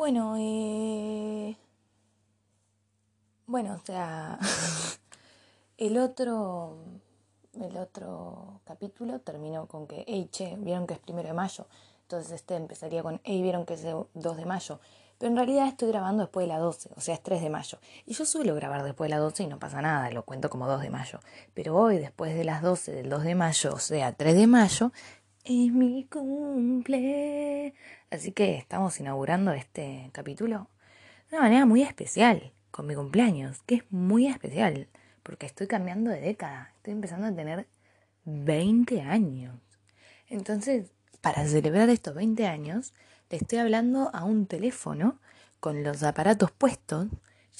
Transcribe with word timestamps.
Bueno, 0.00 0.34
eh... 0.38 1.58
bueno, 3.44 3.74
o 3.74 3.84
sea, 3.84 4.38
el 5.76 5.98
otro, 5.98 6.78
el 7.52 7.76
otro 7.76 8.62
capítulo 8.64 9.20
terminó 9.20 9.66
con 9.66 9.86
que, 9.86 10.04
hey, 10.08 10.26
che, 10.32 10.56
vieron 10.56 10.86
que 10.86 10.94
es 10.94 11.00
primero 11.00 11.28
de 11.28 11.34
mayo. 11.34 11.66
Entonces 12.04 12.32
este 12.32 12.56
empezaría 12.56 13.02
con, 13.02 13.20
hey, 13.24 13.42
vieron 13.42 13.66
que 13.66 13.74
es 13.74 13.84
2 13.84 14.36
de 14.38 14.46
mayo. 14.46 14.80
Pero 15.18 15.32
en 15.32 15.36
realidad 15.36 15.68
estoy 15.68 15.90
grabando 15.90 16.22
después 16.22 16.44
de 16.44 16.48
la 16.54 16.58
12, 16.58 16.92
o 16.96 17.00
sea, 17.02 17.12
es 17.14 17.22
3 17.22 17.42
de 17.42 17.50
mayo. 17.50 17.78
Y 18.06 18.14
yo 18.14 18.24
suelo 18.24 18.54
grabar 18.54 18.82
después 18.82 19.10
de 19.10 19.16
la 19.16 19.20
12 19.20 19.42
y 19.42 19.46
no 19.48 19.58
pasa 19.58 19.82
nada, 19.82 20.10
lo 20.12 20.24
cuento 20.24 20.48
como 20.48 20.66
2 20.66 20.80
de 20.80 20.88
mayo. 20.88 21.20
Pero 21.52 21.76
hoy, 21.76 21.98
después 21.98 22.34
de 22.34 22.44
las 22.44 22.62
12 22.62 22.90
del 22.92 23.10
2 23.10 23.22
de 23.22 23.34
mayo, 23.34 23.74
o 23.74 23.78
sea, 23.78 24.14
3 24.14 24.34
de 24.34 24.46
mayo, 24.46 24.92
es 25.44 25.72
mi 25.72 26.04
cumple. 26.04 27.74
Así 28.10 28.32
que 28.32 28.56
estamos 28.56 28.98
inaugurando 29.00 29.52
este 29.52 30.10
capítulo 30.12 30.68
de 31.30 31.36
una 31.36 31.44
manera 31.44 31.66
muy 31.66 31.82
especial, 31.82 32.52
con 32.70 32.86
mi 32.86 32.94
cumpleaños, 32.94 33.62
que 33.66 33.76
es 33.76 33.84
muy 33.90 34.26
especial, 34.26 34.88
porque 35.22 35.46
estoy 35.46 35.66
cambiando 35.66 36.10
de 36.10 36.20
década, 36.20 36.72
estoy 36.76 36.92
empezando 36.92 37.26
a 37.26 37.34
tener 37.34 37.68
20 38.24 39.00
años. 39.02 39.54
Entonces, 40.28 40.90
para 41.20 41.46
celebrar 41.46 41.88
estos 41.88 42.14
20 42.14 42.46
años, 42.46 42.94
le 43.30 43.38
estoy 43.38 43.58
hablando 43.58 44.10
a 44.12 44.24
un 44.24 44.46
teléfono 44.46 45.20
con 45.60 45.84
los 45.84 46.02
aparatos 46.02 46.50
puestos, 46.50 47.08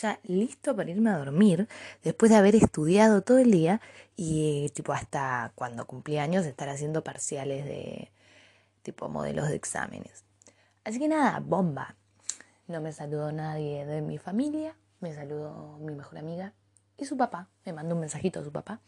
ya 0.00 0.20
listo 0.24 0.74
para 0.74 0.90
irme 0.90 1.10
a 1.10 1.18
dormir, 1.18 1.68
después 2.02 2.30
de 2.30 2.36
haber 2.36 2.56
estudiado 2.56 3.22
todo 3.22 3.38
el 3.38 3.50
día 3.50 3.80
y 4.16 4.70
tipo 4.70 4.92
hasta 4.92 5.52
cuando 5.54 5.86
cumplí 5.86 6.18
años 6.18 6.46
estar 6.46 6.68
haciendo 6.68 7.04
parciales 7.04 7.64
de 7.64 8.10
tipo 8.82 9.08
modelos 9.08 9.48
de 9.48 9.56
exámenes. 9.56 10.24
Así 10.84 10.98
que 10.98 11.08
nada, 11.08 11.40
bomba. 11.40 11.96
No 12.66 12.80
me 12.80 12.92
saludó 12.92 13.32
nadie 13.32 13.84
de 13.84 14.00
mi 14.00 14.18
familia, 14.18 14.76
me 15.00 15.14
saludó 15.14 15.78
mi 15.78 15.94
mejor 15.94 16.18
amiga 16.18 16.54
y 16.96 17.04
su 17.04 17.16
papá. 17.16 17.48
Me 17.64 17.72
mandó 17.72 17.94
un 17.94 18.00
mensajito 18.00 18.40
a 18.40 18.44
su 18.44 18.52
papá. 18.52 18.80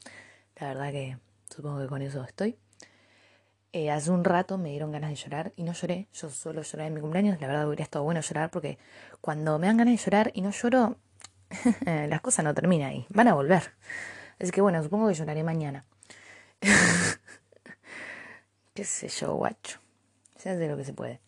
La 0.57 0.69
verdad 0.69 0.93
que 0.93 1.19
supongo 1.49 1.81
que 1.81 1.89
con 1.89 2.03
eso 2.03 2.23
estoy. 2.23 2.57
Eh, 3.75 3.91
hace 3.91 4.11
un 4.11 4.23
rato 4.23 4.59
me 4.59 4.69
dieron 4.69 4.93
ganas 4.93 5.11
de 5.11 5.17
llorar 5.17 5.53
y 5.57 5.63
no 5.63 5.73
lloré. 5.73 6.09
Yo 6.13 6.29
suelo 6.29 6.63
llorar 6.63 6.89
en 6.89 6.95
mi 6.95 7.01
cumpleaños. 7.01 7.41
La 7.41 7.47
verdad 7.47 7.67
hubiera 7.67 7.85
estado 7.85 8.05
bueno 8.05 8.21
llorar 8.21 8.51
porque 8.51 8.79
cuando 9.21 9.59
me 9.59 9.67
dan 9.67 9.79
ganas 9.79 9.99
de 9.99 10.05
llorar 10.05 10.31
y 10.35 10.43
no 10.43 10.51
lloro, 10.51 10.99
las 11.87 12.21
cosas 12.21 12.45
no 12.45 12.55
terminan 12.55 12.91
ahí. 12.91 13.07
Van 13.09 13.29
a 13.29 13.35
volver. 13.35 13.73
Así 14.39 14.51
que 14.51 14.61
bueno, 14.61 14.83
supongo 14.83 15.09
que 15.09 15.15
lloraré 15.15 15.43
mañana. 15.43 15.85
Qué 18.75 18.85
sé 18.85 19.09
yo, 19.09 19.35
guacho. 19.35 19.79
Se 20.37 20.51
hace 20.51 20.69
lo 20.69 20.77
que 20.77 20.85
se 20.85 20.93
puede. 20.93 21.21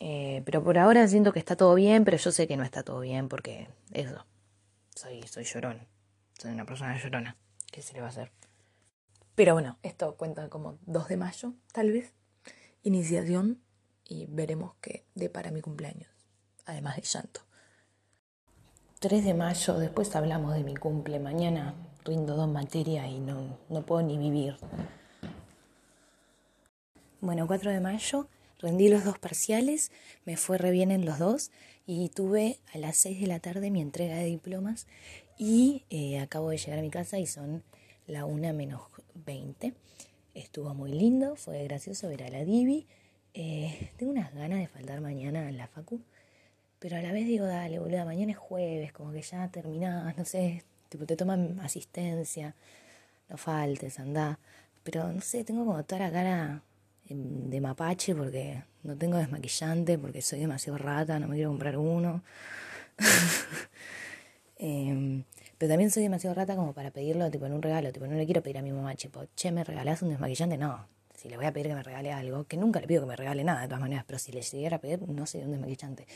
Eh, 0.00 0.42
pero 0.44 0.62
por 0.62 0.78
ahora 0.78 1.06
siento 1.08 1.32
que 1.32 1.38
está 1.38 1.56
todo 1.56 1.74
bien, 1.74 2.04
pero 2.04 2.16
yo 2.16 2.32
sé 2.32 2.46
que 2.46 2.56
no 2.56 2.64
está 2.64 2.82
todo 2.82 3.00
bien 3.00 3.28
porque 3.28 3.68
eso. 3.92 4.26
Soy, 4.94 5.22
soy 5.24 5.44
llorón. 5.44 5.86
Soy 6.38 6.52
una 6.52 6.66
persona 6.66 6.98
llorona. 6.98 7.36
¿Qué 7.70 7.82
se 7.82 7.94
le 7.94 8.00
va 8.00 8.06
a 8.06 8.10
hacer? 8.10 8.30
Pero 9.36 9.52
bueno, 9.52 9.78
esto 9.82 10.16
cuenta 10.16 10.48
como 10.48 10.78
2 10.86 11.08
de 11.08 11.16
mayo, 11.18 11.52
tal 11.72 11.92
vez. 11.92 12.14
Iniciación 12.82 13.60
y 14.02 14.26
veremos 14.30 14.74
qué 14.80 15.04
de 15.14 15.28
para 15.28 15.50
mi 15.50 15.60
cumpleaños. 15.60 16.10
Además 16.64 16.96
de 16.96 17.02
llanto. 17.02 17.42
3 19.00 19.24
de 19.24 19.34
mayo, 19.34 19.78
después 19.78 20.16
hablamos 20.16 20.54
de 20.54 20.64
mi 20.64 20.74
cumple. 20.74 21.20
Mañana 21.20 21.74
rindo 22.02 22.34
dos 22.34 22.48
materias 22.48 23.08
y 23.10 23.20
no, 23.20 23.58
no 23.68 23.84
puedo 23.84 24.00
ni 24.02 24.16
vivir. 24.16 24.56
Bueno, 27.20 27.46
4 27.46 27.72
de 27.72 27.80
mayo, 27.80 28.28
rendí 28.58 28.88
los 28.88 29.04
dos 29.04 29.18
parciales, 29.18 29.90
me 30.24 30.38
fue 30.38 30.56
re 30.56 30.70
bien 30.70 30.90
en 30.90 31.04
los 31.04 31.18
dos 31.18 31.50
y 31.86 32.08
tuve 32.08 32.58
a 32.72 32.78
las 32.78 32.96
6 32.96 33.20
de 33.20 33.26
la 33.26 33.40
tarde 33.40 33.70
mi 33.70 33.82
entrega 33.82 34.14
de 34.16 34.24
diplomas 34.24 34.86
y 35.36 35.84
eh, 35.90 36.20
acabo 36.20 36.50
de 36.50 36.56
llegar 36.56 36.78
a 36.78 36.82
mi 36.82 36.90
casa 36.90 37.18
y 37.18 37.26
son 37.26 37.64
la 38.06 38.24
una 38.24 38.52
menos 38.52 38.82
20. 39.14 39.74
Estuvo 40.34 40.74
muy 40.74 40.92
lindo, 40.92 41.36
fue 41.36 41.64
gracioso 41.64 42.08
ver 42.08 42.24
a 42.24 42.28
la 42.28 42.44
Divi. 42.44 42.86
Eh, 43.34 43.90
tengo 43.96 44.12
unas 44.12 44.32
ganas 44.34 44.60
de 44.60 44.68
faltar 44.68 45.00
mañana 45.00 45.48
en 45.48 45.56
la 45.56 45.66
facu, 45.66 46.00
pero 46.78 46.96
a 46.96 47.02
la 47.02 47.12
vez 47.12 47.26
digo, 47.26 47.46
dale, 47.46 47.78
boluda, 47.78 48.04
mañana 48.04 48.32
es 48.32 48.38
jueves, 48.38 48.92
como 48.92 49.12
que 49.12 49.22
ya 49.22 49.48
terminás, 49.50 50.16
no 50.16 50.24
sé, 50.24 50.64
tipo 50.88 51.06
te 51.06 51.16
toman 51.16 51.60
asistencia, 51.60 52.54
no 53.28 53.36
faltes, 53.36 53.98
andá. 53.98 54.38
Pero 54.82 55.12
no 55.12 55.20
sé, 55.20 55.44
tengo 55.44 55.64
como 55.64 55.84
toda 55.84 56.00
la 56.02 56.12
cara 56.12 56.62
de 57.08 57.60
mapache 57.60 58.14
porque 58.14 58.62
no 58.82 58.96
tengo 58.96 59.18
desmaquillante, 59.18 59.98
porque 59.98 60.22
soy 60.22 60.40
demasiado 60.40 60.78
rata, 60.78 61.18
no 61.18 61.28
me 61.28 61.36
quiero 61.36 61.50
comprar 61.50 61.76
uno. 61.76 62.22
eh, 64.58 65.24
pero 65.58 65.70
también 65.70 65.90
soy 65.90 66.02
demasiado 66.02 66.34
rata 66.34 66.56
como 66.56 66.72
para 66.72 66.90
pedirlo 66.90 67.30
tipo 67.30 67.46
en 67.46 67.52
un 67.52 67.62
regalo. 67.62 67.92
Tipo, 67.92 68.06
no 68.06 68.14
le 68.14 68.24
quiero 68.24 68.42
pedir 68.42 68.58
a 68.58 68.62
mi 68.62 68.72
mamá, 68.72 68.94
tipo, 68.94 69.24
che, 69.34 69.52
¿me 69.52 69.64
regalás 69.64 70.02
un 70.02 70.10
desmaquillante? 70.10 70.58
No. 70.58 70.86
Si 71.14 71.30
le 71.30 71.36
voy 71.38 71.46
a 71.46 71.52
pedir 71.52 71.68
que 71.68 71.74
me 71.74 71.82
regale 71.82 72.12
algo, 72.12 72.44
que 72.44 72.58
nunca 72.58 72.78
le 72.78 72.86
pido 72.86 73.00
que 73.00 73.06
me 73.06 73.16
regale 73.16 73.42
nada 73.42 73.62
de 73.62 73.68
todas 73.68 73.80
maneras, 73.80 74.04
pero 74.06 74.18
si 74.18 74.32
le 74.32 74.42
llegara 74.42 74.76
a 74.76 74.80
pedir, 74.80 75.00
no 75.08 75.24
sé, 75.24 75.42
un 75.44 75.52
desmaquillante. 75.52 76.06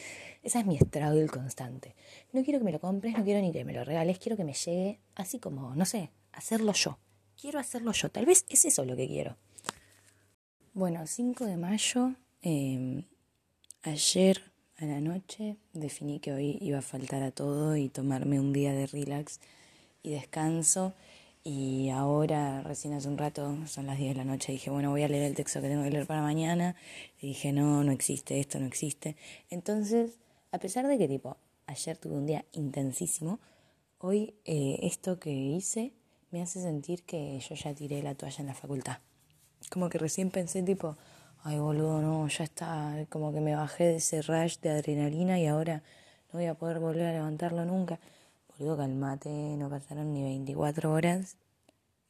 Esa 0.42 0.60
es 0.60 0.66
mi 0.66 0.78
struggle 0.78 1.26
constante. 1.28 1.94
No 2.32 2.44
quiero 2.44 2.58
que 2.58 2.66
me 2.66 2.72
lo 2.72 2.80
compres, 2.80 3.16
no 3.16 3.24
quiero 3.24 3.40
ni 3.40 3.50
que 3.50 3.64
me 3.64 3.72
lo 3.72 3.82
regales, 3.82 4.18
quiero 4.18 4.36
que 4.36 4.44
me 4.44 4.52
llegue 4.52 5.00
así 5.14 5.38
como, 5.38 5.74
no 5.74 5.86
sé, 5.86 6.10
hacerlo 6.32 6.74
yo. 6.74 6.98
Quiero 7.40 7.58
hacerlo 7.58 7.92
yo. 7.92 8.10
Tal 8.10 8.26
vez 8.26 8.44
es 8.50 8.66
eso 8.66 8.84
lo 8.84 8.94
que 8.94 9.08
quiero. 9.08 9.38
Bueno, 10.74 11.06
5 11.06 11.46
de 11.46 11.56
mayo, 11.56 12.14
eh, 12.42 13.04
ayer 13.82 14.49
a 14.80 14.86
la 14.86 15.00
noche 15.00 15.56
definí 15.74 16.20
que 16.20 16.32
hoy 16.32 16.58
iba 16.60 16.78
a 16.78 16.82
faltar 16.82 17.22
a 17.22 17.30
todo 17.30 17.76
y 17.76 17.88
tomarme 17.88 18.40
un 18.40 18.52
día 18.52 18.72
de 18.72 18.86
relax 18.86 19.38
y 20.02 20.10
descanso. 20.10 20.94
Y 21.44 21.90
ahora, 21.90 22.62
recién 22.62 22.94
hace 22.94 23.08
un 23.08 23.18
rato, 23.18 23.56
son 23.66 23.86
las 23.86 23.98
10 23.98 24.14
de 24.14 24.16
la 24.16 24.24
noche, 24.24 24.52
dije, 24.52 24.70
bueno, 24.70 24.90
voy 24.90 25.02
a 25.02 25.08
leer 25.08 25.24
el 25.24 25.34
texto 25.34 25.60
que 25.60 25.68
tengo 25.68 25.84
que 25.84 25.90
leer 25.90 26.06
para 26.06 26.22
mañana. 26.22 26.76
Y 27.20 27.28
dije, 27.28 27.52
no, 27.52 27.84
no 27.84 27.92
existe, 27.92 28.40
esto 28.40 28.58
no 28.58 28.66
existe. 28.66 29.16
Entonces, 29.50 30.18
a 30.50 30.58
pesar 30.58 30.86
de 30.86 30.96
que 30.96 31.08
tipo, 31.08 31.36
ayer 31.66 31.96
tuve 31.98 32.14
un 32.14 32.26
día 32.26 32.44
intensísimo, 32.52 33.38
hoy 33.98 34.34
eh, 34.44 34.78
esto 34.82 35.18
que 35.18 35.30
hice 35.30 35.92
me 36.30 36.42
hace 36.42 36.60
sentir 36.62 37.02
que 37.02 37.38
yo 37.40 37.54
ya 37.54 37.74
tiré 37.74 38.02
la 38.02 38.14
toalla 38.14 38.40
en 38.40 38.46
la 38.46 38.54
facultad. 38.54 38.98
Como 39.70 39.90
que 39.90 39.98
recién 39.98 40.30
pensé 40.30 40.62
tipo, 40.62 40.96
ay 41.44 41.58
boludo, 41.58 42.00
no, 42.00 42.28
ya 42.28 42.44
está, 42.44 42.94
como 43.08 43.32
que 43.32 43.40
me 43.40 43.54
bajé 43.54 43.84
de 43.84 43.96
ese 43.96 44.22
rush 44.22 44.58
de 44.58 44.70
adrenalina 44.70 45.38
y 45.38 45.46
ahora 45.46 45.82
no 46.32 46.38
voy 46.38 46.46
a 46.46 46.54
poder 46.54 46.78
volver 46.78 47.06
a 47.06 47.12
levantarlo 47.12 47.64
nunca. 47.64 47.98
Boludo, 48.58 48.76
calmate, 48.76 49.30
no 49.30 49.70
pasaron 49.70 50.12
ni 50.12 50.22
24 50.22 50.92
horas. 50.92 51.36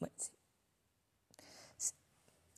Bueno, 0.01 0.15
sí. 0.19 0.31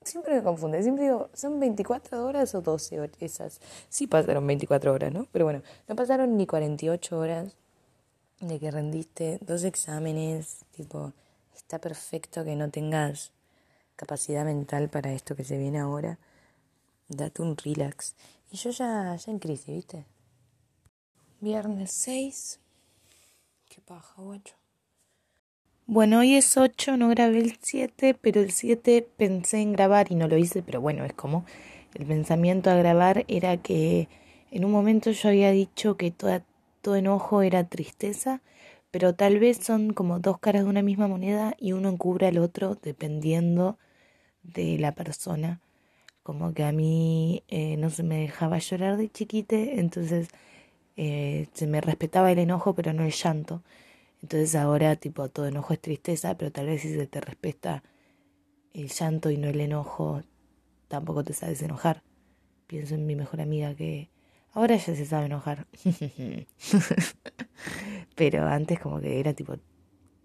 Siempre 0.05 0.34
me 0.34 0.43
confunde, 0.43 0.82
siempre 0.82 1.05
digo, 1.05 1.31
¿son 1.32 1.61
24 1.61 2.25
horas 2.27 2.55
o 2.55 2.61
12 2.61 3.00
horas 3.00 3.16
esas? 3.21 3.61
Sí 3.88 4.06
pasaron 4.06 4.47
24 4.47 4.93
horas, 4.93 5.12
¿no? 5.12 5.27
Pero 5.32 5.44
bueno, 5.44 5.62
no 5.88 5.94
pasaron 5.94 6.37
ni 6.37 6.47
48 6.47 7.19
horas 7.19 7.56
de 8.41 8.59
que 8.59 8.71
rendiste 8.71 9.38
dos 9.43 9.62
exámenes, 9.62 10.65
tipo, 10.72 11.12
está 11.55 11.78
perfecto 11.78 12.44
que 12.44 12.56
no 12.56 12.71
tengas 12.71 13.31
capacidad 13.94 14.44
mental 14.44 14.88
para 14.88 15.12
esto 15.12 15.37
que 15.37 15.44
se 15.44 15.59
viene 15.59 15.78
ahora 15.78 16.19
date 17.17 17.43
un 17.43 17.56
relax. 17.56 18.15
Y 18.50 18.56
yo 18.56 18.71
ya, 18.71 19.17
ya 19.17 19.33
en 19.33 19.39
crisis, 19.39 19.67
¿viste? 19.67 20.05
Viernes 21.41 21.91
6. 21.93 22.61
Qué 23.69 23.81
paja, 23.81 24.21
guacho. 24.21 24.55
Bueno, 25.87 26.21
hoy 26.21 26.37
es 26.37 26.56
8, 26.56 26.97
no 26.97 27.09
grabé 27.09 27.41
el 27.41 27.59
7, 27.61 28.15
pero 28.15 28.41
el 28.41 28.53
7 28.53 29.06
pensé 29.17 29.61
en 29.61 29.73
grabar 29.73 30.12
y 30.12 30.15
no 30.15 30.28
lo 30.28 30.37
hice, 30.37 30.62
pero 30.62 30.81
bueno, 30.81 31.05
es 31.05 31.12
como 31.12 31.45
el 31.95 32.06
pensamiento 32.06 32.71
a 32.71 32.77
grabar 32.77 33.25
era 33.29 33.56
que 33.56 34.09
en 34.50 34.65
un 34.65 34.71
momento 34.71 35.11
yo 35.11 35.29
había 35.29 35.50
dicho 35.50 35.97
que 35.97 36.11
toda, 36.11 36.44
todo 36.81 36.97
enojo 36.97 37.43
era 37.43 37.65
tristeza, 37.69 38.41
pero 38.91 39.15
tal 39.15 39.38
vez 39.38 39.58
son 39.58 39.93
como 39.93 40.20
dos 40.20 40.38
caras 40.38 40.65
de 40.65 40.70
una 40.70 40.82
misma 40.82 41.08
moneda 41.08 41.55
y 41.58 41.73
uno 41.73 41.88
encubre 41.88 42.26
al 42.26 42.38
otro 42.38 42.79
dependiendo 42.81 43.76
de 44.43 44.79
la 44.79 44.93
persona 44.93 45.61
como 46.22 46.54
que 46.54 46.64
a 46.64 46.72
mí 46.72 47.42
eh, 47.48 47.76
no 47.76 47.90
se 47.90 48.02
me 48.02 48.20
dejaba 48.20 48.58
llorar 48.58 48.96
de 48.96 49.10
chiquite, 49.10 49.80
entonces 49.80 50.28
eh, 50.96 51.48
se 51.52 51.66
me 51.66 51.80
respetaba 51.80 52.30
el 52.32 52.38
enojo, 52.38 52.74
pero 52.74 52.92
no 52.92 53.04
el 53.04 53.12
llanto. 53.12 53.62
Entonces 54.22 54.54
ahora, 54.54 54.96
tipo, 54.96 55.28
todo 55.28 55.46
enojo 55.46 55.72
es 55.74 55.80
tristeza, 55.80 56.36
pero 56.36 56.52
tal 56.52 56.66
vez 56.66 56.82
si 56.82 56.94
se 56.94 57.06
te 57.06 57.20
respeta 57.20 57.82
el 58.72 58.88
llanto 58.88 59.30
y 59.30 59.36
no 59.38 59.48
el 59.48 59.60
enojo, 59.60 60.22
tampoco 60.88 61.24
te 61.24 61.32
sabes 61.32 61.62
enojar. 61.62 62.02
Pienso 62.69 62.94
en 62.94 63.06
mi 63.06 63.16
mejor 63.16 63.40
amiga 63.40 63.74
que 63.74 64.10
ahora 64.52 64.76
ya 64.76 64.94
se 64.94 65.06
sabe 65.06 65.26
enojar. 65.26 65.66
pero 68.14 68.46
antes 68.46 68.78
como 68.78 69.00
que 69.00 69.19
era 69.19 69.34
tipo 69.34 69.56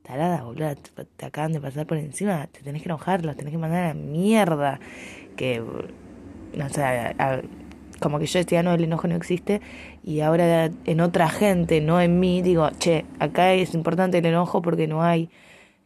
tarada, 0.03 0.44
boludo, 0.44 0.75
te 1.17 1.25
acaban 1.25 1.51
de 1.53 1.59
pasar 1.59 1.85
por 1.88 1.97
encima, 1.97 2.47
te 2.47 2.61
tenés 2.61 2.81
que 2.83 2.88
enojar, 2.89 3.25
los 3.25 3.35
tenés 3.35 3.51
que 3.51 3.57
mandar 3.57 3.83
a 3.83 3.88
la 3.89 3.94
mierda 3.94 4.79
que, 5.38 5.63
no 6.54 6.69
sé, 6.69 6.84
como 8.01 8.19
que 8.19 8.25
yo 8.25 8.39
este 8.39 8.57
año 8.57 8.74
el 8.74 8.84
enojo 8.84 9.07
no 9.07 9.16
existe 9.16 9.62
y 10.04 10.19
ahora 10.19 10.69
en 10.86 11.00
otra 11.00 11.30
gente, 11.30 11.80
no 11.81 12.01
en 12.01 12.19
mí, 12.19 12.42
digo, 12.42 12.69
che, 12.78 13.06
acá 13.19 13.54
es 13.54 13.74
importante 13.74 14.18
el 14.18 14.25
enojo 14.25 14.62
porque 14.62 14.88
no 14.88 15.04
hay. 15.04 15.30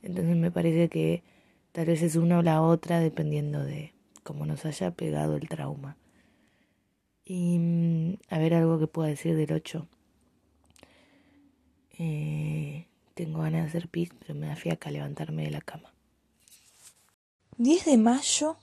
Entonces 0.01 0.35
me 0.35 0.51
parece 0.51 0.89
que 0.89 1.23
tal 1.71 1.85
vez 1.85 2.01
es 2.01 2.15
una 2.15 2.39
o 2.39 2.41
la 2.41 2.61
otra 2.61 2.99
dependiendo 2.99 3.63
de 3.63 3.93
cómo 4.23 4.45
nos 4.45 4.65
haya 4.65 4.91
pegado 4.91 5.35
el 5.35 5.47
trauma. 5.47 5.97
Y 7.23 7.59
mm, 7.59 8.17
a 8.29 8.39
ver 8.39 8.55
algo 8.55 8.79
que 8.79 8.87
pueda 8.87 9.09
decir 9.09 9.35
del 9.35 9.53
8. 9.53 9.87
Eh, 11.99 12.87
tengo 13.13 13.39
ganas 13.39 13.61
de 13.61 13.67
hacer 13.67 13.87
pis, 13.87 14.09
pero 14.19 14.33
me 14.33 14.47
da 14.47 14.55
fiaca 14.55 14.89
levantarme 14.89 15.43
de 15.43 15.51
la 15.51 15.61
cama. 15.61 15.93
10 17.57 17.85
de 17.85 17.97
mayo. 17.97 18.57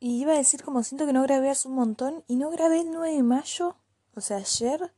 Y 0.00 0.20
iba 0.20 0.32
a 0.32 0.38
decir 0.38 0.64
como 0.64 0.82
siento 0.82 1.06
que 1.06 1.12
no 1.12 1.22
grabé 1.22 1.50
hace 1.50 1.68
un 1.68 1.74
montón. 1.74 2.24
Y 2.26 2.36
no 2.36 2.50
grabé 2.50 2.80
el 2.80 2.90
9 2.90 3.14
de 3.14 3.22
mayo. 3.22 3.76
O 4.14 4.20
sea, 4.20 4.38
ayer. 4.38 4.92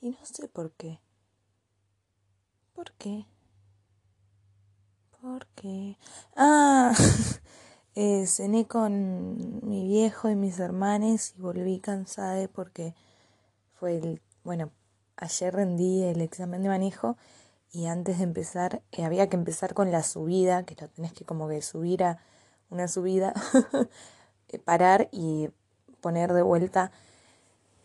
Y 0.00 0.10
no 0.10 0.18
sé 0.22 0.48
por 0.48 0.72
qué. 0.72 1.00
¿Por 2.74 2.92
qué? 2.92 3.26
¿Por 5.20 5.46
qué? 5.56 5.96
Ah, 6.36 6.92
eh, 7.94 8.26
cené 8.26 8.66
con 8.66 9.66
mi 9.68 9.84
viejo 9.88 10.28
y 10.28 10.36
mis 10.36 10.60
hermanos 10.60 11.34
y 11.36 11.40
volví 11.40 11.80
cansada 11.80 12.46
porque 12.48 12.94
fue 13.74 13.96
el, 13.96 14.22
bueno, 14.44 14.70
ayer 15.16 15.54
rendí 15.54 16.02
el 16.02 16.20
examen 16.20 16.62
de 16.62 16.68
manejo 16.68 17.16
y 17.72 17.86
antes 17.86 18.18
de 18.18 18.24
empezar, 18.24 18.82
eh, 18.92 19.04
había 19.04 19.28
que 19.28 19.36
empezar 19.36 19.74
con 19.74 19.90
la 19.90 20.02
subida, 20.02 20.64
que 20.64 20.76
lo 20.80 20.88
tenés 20.88 21.12
que 21.12 21.24
como 21.24 21.48
que 21.48 21.60
subir 21.62 22.04
a 22.04 22.18
una 22.70 22.88
subida, 22.88 23.34
parar 24.64 25.08
y 25.12 25.48
poner 26.00 26.32
de 26.32 26.42
vuelta, 26.42 26.92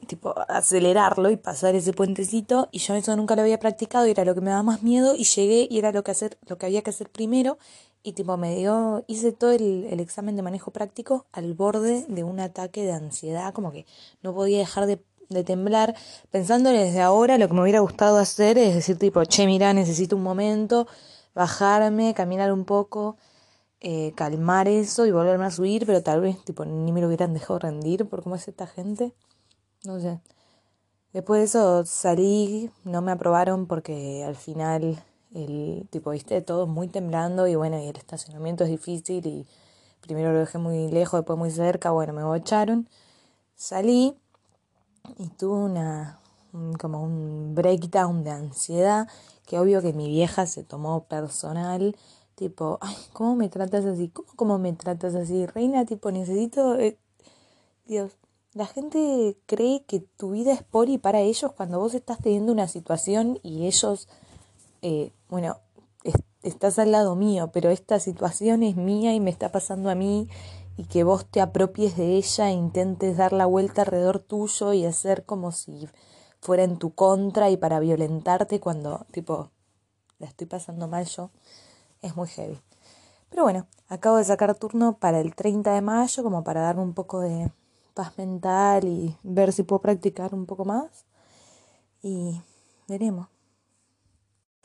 tipo 0.07 0.33
acelerarlo 0.47 1.29
y 1.29 1.37
pasar 1.37 1.75
ese 1.75 1.93
puentecito. 1.93 2.69
Y 2.71 2.79
yo 2.79 2.95
eso 2.95 3.15
nunca 3.15 3.35
lo 3.35 3.41
había 3.41 3.59
practicado 3.59 4.07
y 4.07 4.11
era 4.11 4.25
lo 4.25 4.35
que 4.35 4.41
me 4.41 4.51
daba 4.51 4.63
más 4.63 4.83
miedo 4.83 5.15
y 5.15 5.23
llegué 5.23 5.67
y 5.69 5.79
era 5.79 5.91
lo 5.91 6.03
que 6.03 6.11
hacer, 6.11 6.37
lo 6.47 6.57
que 6.57 6.65
había 6.65 6.81
que 6.81 6.91
hacer 6.91 7.09
primero. 7.09 7.57
Y 8.03 8.13
tipo 8.13 8.35
me 8.37 8.55
dio, 8.55 9.03
hice 9.07 9.31
todo 9.31 9.51
el, 9.51 9.99
examen 9.99 10.35
de 10.35 10.41
manejo 10.41 10.71
práctico 10.71 11.27
al 11.31 11.53
borde 11.53 12.05
de 12.07 12.23
un 12.23 12.39
ataque 12.39 12.83
de 12.83 12.93
ansiedad, 12.93 13.53
como 13.53 13.71
que 13.71 13.85
no 14.23 14.33
podía 14.33 14.59
dejar 14.59 14.87
de 14.87 15.03
de 15.31 15.43
temblar, 15.43 15.95
pensando 16.29 16.69
desde 16.69 17.01
ahora 17.01 17.37
lo 17.37 17.47
que 17.47 17.53
me 17.53 17.61
hubiera 17.61 17.79
gustado 17.79 18.17
hacer 18.17 18.57
es 18.57 18.75
decir 18.75 18.97
tipo, 18.97 19.23
che, 19.23 19.45
mira, 19.45 19.73
necesito 19.73 20.15
un 20.15 20.23
momento, 20.23 20.87
bajarme, 21.33 22.13
caminar 22.13 22.51
un 22.51 22.65
poco, 22.65 23.17
eh, 23.81 24.13
calmar 24.15 24.67
eso 24.67 25.05
y 25.07 25.11
volverme 25.11 25.45
a 25.45 25.51
subir, 25.51 25.85
pero 25.85 26.03
tal 26.03 26.21
vez 26.21 26.43
tipo 26.45 26.65
ni 26.65 26.91
me 26.91 27.01
lo 27.01 27.07
hubieran 27.07 27.33
dejado 27.33 27.59
rendir 27.59 28.07
por 28.07 28.21
cómo 28.23 28.35
es 28.35 28.47
esta 28.47 28.67
gente. 28.67 29.13
No 29.83 29.99
sé. 29.99 30.19
Después 31.13 31.39
de 31.39 31.45
eso 31.45 31.85
salí, 31.85 32.71
no 32.83 33.01
me 33.01 33.11
aprobaron 33.11 33.65
porque 33.65 34.23
al 34.23 34.35
final 34.35 35.03
el 35.33 35.87
tipo, 35.89 36.11
viste, 36.11 36.41
todo 36.41 36.67
muy 36.67 36.87
temblando 36.87 37.47
y 37.47 37.55
bueno, 37.55 37.79
y 37.79 37.87
el 37.87 37.97
estacionamiento 37.97 38.63
es 38.63 38.69
difícil 38.69 39.25
y 39.25 39.47
primero 40.01 40.31
lo 40.31 40.39
dejé 40.39 40.57
muy 40.57 40.91
lejos, 40.91 41.19
después 41.19 41.39
muy 41.39 41.51
cerca, 41.51 41.91
bueno, 41.91 42.13
me 42.13 42.23
bocharon. 42.23 42.87
Salí 43.55 44.15
y 45.17 45.27
tuve 45.29 45.55
una 45.55 46.19
como 46.79 47.01
un 47.01 47.55
breakdown 47.55 48.23
de 48.23 48.31
ansiedad 48.31 49.07
que 49.45 49.57
obvio 49.57 49.81
que 49.81 49.93
mi 49.93 50.07
vieja 50.07 50.45
se 50.45 50.63
tomó 50.63 51.05
personal 51.05 51.95
tipo 52.41 52.79
ay 52.81 52.95
cómo 53.13 53.35
me 53.35 53.49
tratas 53.49 53.85
así 53.85 54.09
cómo 54.09 54.27
cómo 54.35 54.57
me 54.57 54.73
tratas 54.73 55.13
así 55.13 55.45
reina 55.45 55.85
tipo 55.85 56.09
necesito 56.09 56.79
eh, 56.79 56.97
Dios 57.85 58.17
la 58.53 58.65
gente 58.65 59.37
cree 59.45 59.83
que 59.85 59.99
tu 59.99 60.31
vida 60.31 60.51
es 60.51 60.63
por 60.63 60.89
y 60.89 60.97
para 60.97 61.21
ellos 61.21 61.51
cuando 61.53 61.77
vos 61.77 61.93
estás 61.93 62.17
teniendo 62.17 62.51
una 62.51 62.67
situación 62.67 63.37
y 63.43 63.67
ellos 63.67 64.09
eh, 64.81 65.13
bueno 65.29 65.57
estás 66.41 66.79
al 66.79 66.91
lado 66.91 67.15
mío 67.15 67.51
pero 67.53 67.69
esta 67.69 67.99
situación 67.99 68.63
es 68.63 68.75
mía 68.75 69.13
y 69.13 69.19
me 69.19 69.29
está 69.29 69.51
pasando 69.51 69.91
a 69.91 69.95
mí 69.95 70.27
y 70.77 70.85
que 70.85 71.03
vos 71.03 71.27
te 71.27 71.41
apropies 71.41 71.95
de 71.95 72.15
ella 72.15 72.49
e 72.49 72.53
intentes 72.53 73.17
dar 73.17 73.33
la 73.33 73.45
vuelta 73.45 73.83
alrededor 73.83 74.17
tuyo 74.17 74.73
y 74.73 74.85
hacer 74.85 75.25
como 75.25 75.51
si 75.51 75.87
fuera 76.39 76.63
en 76.63 76.79
tu 76.79 76.95
contra 76.95 77.51
y 77.51 77.57
para 77.57 77.79
violentarte 77.79 78.59
cuando, 78.59 79.05
tipo, 79.11 79.51
la 80.17 80.25
estoy 80.25 80.47
pasando 80.47 80.87
mal 80.87 81.05
yo, 81.05 81.29
es 82.01 82.15
muy 82.15 82.27
heavy. 82.27 82.59
Pero 83.29 83.43
bueno, 83.43 83.67
acabo 83.87 84.17
de 84.17 84.23
sacar 84.23 84.55
turno 84.55 84.97
para 84.97 85.19
el 85.19 85.35
30 85.35 85.73
de 85.73 85.81
mayo 85.81 86.23
como 86.23 86.43
para 86.43 86.61
darme 86.61 86.83
un 86.83 86.93
poco 86.93 87.21
de 87.21 87.51
paz 87.93 88.17
mental 88.17 88.85
y 88.85 89.15
ver 89.23 89.53
si 89.53 89.63
puedo 89.63 89.81
practicar 89.81 90.33
un 90.33 90.45
poco 90.45 90.65
más. 90.65 91.05
Y 92.01 92.41
veremos. 92.87 93.27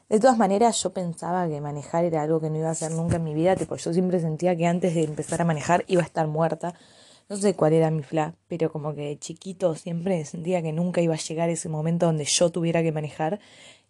De 0.09 0.21
todas 0.21 0.39
maneras, 0.39 0.81
yo 0.83 0.93
pensaba 0.93 1.49
que 1.49 1.61
manejar 1.61 2.05
era 2.05 2.23
algo 2.23 2.41
que 2.41 2.49
no 2.49 2.59
iba 2.59 2.69
a 2.69 2.73
hacer 2.73 2.93
nunca 2.93 3.17
en 3.17 3.25
mi 3.25 3.35
vida, 3.35 3.57
tipo, 3.57 3.75
yo 3.75 3.93
siempre 3.93 4.21
sentía 4.21 4.57
que 4.57 4.67
antes 4.67 4.95
de 4.95 5.03
empezar 5.03 5.43
a 5.43 5.45
manejar 5.45 5.85
iba 5.89 6.03
a 6.03 6.05
estar 6.05 6.29
muerta. 6.29 6.75
No 7.29 7.37
sé 7.37 7.55
cuál 7.55 7.73
era 7.73 7.91
mi 7.91 8.05
fla, 8.05 8.37
pero 8.47 8.71
como 8.71 8.95
que 8.95 9.03
de 9.03 9.19
chiquito 9.19 9.75
siempre 9.75 10.25
sentía 10.25 10.63
que 10.63 10.73
nunca 10.73 11.01
iba 11.01 11.15
a 11.15 11.19
llegar 11.19 11.51
ese 11.51 11.69
momento 11.69 12.07
donde 12.07 12.25
yo 12.25 12.51
tuviera 12.51 12.85
que 12.85 12.93
manejar 12.93 13.41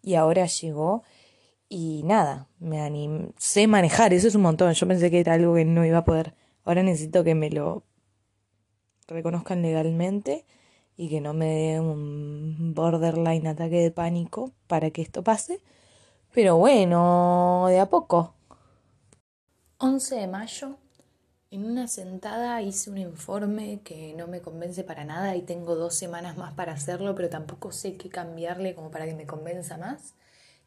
y 0.01 0.15
ahora 0.15 0.47
llegó 0.47 1.03
y 1.69 2.03
nada, 2.03 2.47
me 2.59 2.81
animé, 2.81 3.31
sé 3.37 3.67
manejar, 3.67 4.13
eso 4.13 4.27
es 4.27 4.35
un 4.35 4.41
montón, 4.43 4.73
yo 4.73 4.87
pensé 4.87 5.11
que 5.11 5.19
era 5.19 5.33
algo 5.33 5.55
que 5.55 5.65
no 5.65 5.85
iba 5.85 5.99
a 5.99 6.05
poder. 6.05 6.33
Ahora 6.63 6.83
necesito 6.83 7.23
que 7.23 7.35
me 7.35 7.49
lo 7.49 7.83
reconozcan 9.07 9.61
legalmente 9.61 10.45
y 10.97 11.09
que 11.09 11.21
no 11.21 11.33
me 11.33 11.45
dé 11.47 11.79
un 11.79 12.73
borderline 12.73 13.47
ataque 13.47 13.81
de 13.81 13.91
pánico 13.91 14.51
para 14.67 14.91
que 14.91 15.01
esto 15.01 15.23
pase. 15.23 15.61
Pero 16.33 16.57
bueno, 16.57 17.65
de 17.69 17.79
a 17.79 17.89
poco. 17.89 18.33
11 19.79 20.15
de 20.15 20.27
mayo. 20.27 20.77
En 21.49 21.65
una 21.65 21.87
sentada 21.87 22.61
hice 22.61 22.89
un 22.89 22.97
informe 22.97 23.81
que 23.83 24.13
no 24.17 24.27
me 24.27 24.41
convence 24.41 24.83
para 24.83 25.05
nada 25.05 25.35
y 25.35 25.43
tengo 25.43 25.75
dos 25.75 25.95
semanas 25.95 26.35
más 26.37 26.53
para 26.53 26.73
hacerlo, 26.73 27.15
pero 27.15 27.29
tampoco 27.29 27.71
sé 27.71 27.95
qué 27.95 28.09
cambiarle 28.09 28.75
como 28.75 28.91
para 28.91 29.05
que 29.05 29.13
me 29.13 29.25
convenza 29.25 29.77
más. 29.77 30.15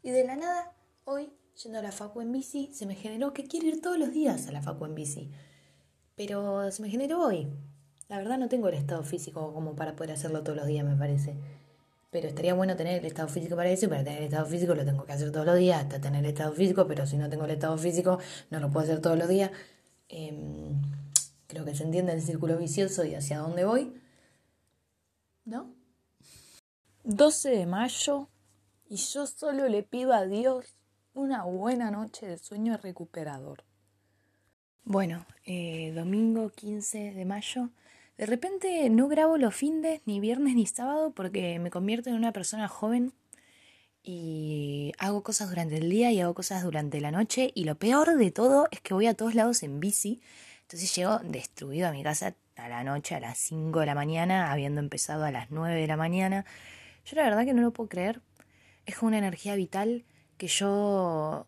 Y 0.02 0.10
de 0.10 0.24
la 0.24 0.36
nada, 0.36 0.72
hoy, 1.04 1.32
yendo 1.62 1.78
a 1.78 1.82
la 1.82 1.92
facu 1.92 2.20
en 2.20 2.32
bici, 2.32 2.70
se 2.72 2.86
me 2.86 2.94
generó 2.94 3.32
que 3.32 3.44
quiero 3.44 3.66
ir 3.66 3.80
todos 3.80 3.98
los 3.98 4.12
días 4.12 4.46
a 4.48 4.52
la 4.52 4.62
facu 4.62 4.84
en 4.84 4.94
bici. 4.94 5.30
Pero 6.16 6.70
se 6.70 6.82
me 6.82 6.90
generó 6.90 7.24
hoy. 7.24 7.48
La 8.08 8.18
verdad 8.18 8.38
no 8.38 8.48
tengo 8.48 8.68
el 8.68 8.74
estado 8.74 9.02
físico 9.04 9.52
como 9.54 9.76
para 9.76 9.94
poder 9.94 10.12
hacerlo 10.12 10.42
todos 10.42 10.56
los 10.56 10.66
días, 10.66 10.84
me 10.84 10.96
parece. 10.96 11.36
Pero 12.10 12.26
estaría 12.26 12.54
bueno 12.54 12.76
tener 12.76 12.98
el 12.98 13.06
estado 13.06 13.28
físico 13.28 13.54
para 13.54 13.70
eso 13.70 13.86
y 13.86 13.88
para 13.88 14.02
tener 14.02 14.18
el 14.18 14.24
estado 14.24 14.46
físico 14.46 14.74
lo 14.74 14.84
tengo 14.84 15.04
que 15.04 15.12
hacer 15.12 15.30
todos 15.30 15.46
los 15.46 15.56
días 15.56 15.80
hasta 15.80 16.00
tener 16.00 16.24
el 16.24 16.30
estado 16.30 16.52
físico, 16.52 16.86
pero 16.88 17.06
si 17.06 17.16
no 17.16 17.30
tengo 17.30 17.44
el 17.44 17.52
estado 17.52 17.78
físico 17.78 18.18
no 18.50 18.58
lo 18.58 18.70
puedo 18.70 18.84
hacer 18.84 19.00
todos 19.00 19.16
los 19.16 19.28
días. 19.28 19.52
Em, 20.08 20.82
creo 21.46 21.64
que 21.64 21.74
se 21.76 21.84
entiende 21.84 22.12
el 22.12 22.20
círculo 22.20 22.58
vicioso 22.58 23.04
y 23.04 23.14
hacia 23.14 23.38
dónde 23.38 23.64
voy. 23.64 23.94
¿No? 25.44 25.72
12 27.04 27.50
de 27.50 27.66
mayo 27.66 28.28
y 28.88 28.96
yo 28.96 29.26
solo 29.26 29.68
le 29.68 29.84
pido 29.84 30.12
a 30.12 30.26
Dios 30.26 30.74
una 31.14 31.44
buena 31.44 31.90
noche 31.90 32.26
de 32.26 32.38
sueño 32.38 32.76
recuperador. 32.76 33.64
Bueno, 34.84 35.26
eh, 35.44 35.92
domingo 35.94 36.50
15 36.50 37.12
de 37.12 37.24
mayo 37.24 37.70
de 38.20 38.26
repente 38.26 38.90
no 38.90 39.08
grabo 39.08 39.38
los 39.38 39.54
fines, 39.54 40.02
ni 40.04 40.20
viernes 40.20 40.54
ni 40.54 40.66
sábado, 40.66 41.10
porque 41.10 41.58
me 41.58 41.70
convierto 41.70 42.10
en 42.10 42.16
una 42.16 42.34
persona 42.34 42.68
joven 42.68 43.14
y 44.02 44.92
hago 44.98 45.22
cosas 45.22 45.48
durante 45.48 45.78
el 45.78 45.88
día 45.88 46.12
y 46.12 46.20
hago 46.20 46.34
cosas 46.34 46.62
durante 46.62 47.00
la 47.00 47.12
noche. 47.12 47.50
Y 47.54 47.64
lo 47.64 47.76
peor 47.76 48.18
de 48.18 48.30
todo 48.30 48.68
es 48.72 48.82
que 48.82 48.92
voy 48.92 49.06
a 49.06 49.14
todos 49.14 49.34
lados 49.34 49.62
en 49.62 49.80
bici. 49.80 50.20
Entonces 50.60 50.94
llego 50.94 51.18
destruido 51.20 51.88
a 51.88 51.92
mi 51.92 52.02
casa 52.02 52.34
a 52.56 52.68
la 52.68 52.84
noche, 52.84 53.14
a 53.14 53.20
las 53.20 53.38
5 53.38 53.80
de 53.80 53.86
la 53.86 53.94
mañana, 53.94 54.52
habiendo 54.52 54.82
empezado 54.82 55.24
a 55.24 55.30
las 55.30 55.50
9 55.50 55.80
de 55.80 55.86
la 55.86 55.96
mañana. 55.96 56.44
Yo 57.06 57.16
la 57.16 57.22
verdad 57.22 57.46
que 57.46 57.54
no 57.54 57.62
lo 57.62 57.70
puedo 57.70 57.88
creer. 57.88 58.20
Es 58.84 59.00
una 59.00 59.16
energía 59.16 59.54
vital 59.54 60.04
que 60.40 60.48
yo 60.48 61.46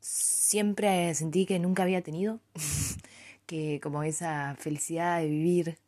siempre 0.00 1.14
sentí 1.14 1.46
que 1.46 1.58
nunca 1.58 1.82
había 1.82 2.02
tenido. 2.02 2.40
que 3.46 3.80
como 3.82 4.02
esa 4.02 4.54
felicidad 4.58 5.20
de 5.20 5.28
vivir 5.28 5.78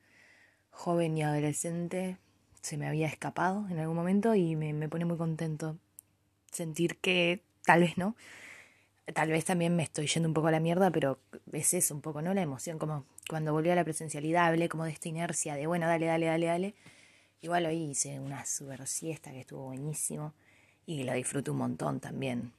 joven 0.70 1.18
y 1.18 1.22
adolescente 1.22 2.16
se 2.62 2.78
me 2.78 2.88
había 2.88 3.08
escapado 3.08 3.66
en 3.68 3.78
algún 3.78 3.94
momento 3.94 4.34
y 4.34 4.56
me, 4.56 4.88
pone 4.88 5.04
muy 5.04 5.18
contento 5.18 5.76
sentir 6.50 6.96
que 6.96 7.42
tal 7.66 7.80
vez 7.80 7.98
no, 7.98 8.16
tal 9.12 9.28
vez 9.28 9.44
también 9.44 9.76
me 9.76 9.82
estoy 9.82 10.06
yendo 10.06 10.26
un 10.26 10.34
poco 10.34 10.46
a 10.46 10.50
la 10.50 10.60
mierda, 10.60 10.90
pero 10.90 11.18
es 11.52 11.74
eso 11.74 11.94
un 11.94 12.00
poco, 12.00 12.22
¿no? 12.22 12.32
La 12.32 12.40
emoción, 12.40 12.78
como 12.78 13.04
cuando 13.28 13.52
volví 13.52 13.68
a 13.68 13.74
la 13.74 13.84
presencialidad, 13.84 14.46
hablé 14.46 14.70
como 14.70 14.84
de 14.84 14.92
esta 14.92 15.10
inercia 15.10 15.56
de, 15.56 15.66
bueno, 15.66 15.86
dale, 15.86 16.06
dale, 16.06 16.24
dale, 16.24 16.46
dale. 16.46 16.74
Igual 17.42 17.66
hoy 17.66 17.90
hice 17.90 18.18
una 18.18 18.46
super 18.46 18.86
siesta 18.86 19.30
que 19.30 19.40
estuvo 19.40 19.66
buenísimo 19.66 20.32
y 20.90 21.04
lo 21.04 21.12
disfruto 21.12 21.52
un 21.52 21.58
montón 21.58 22.00
también. 22.00 22.52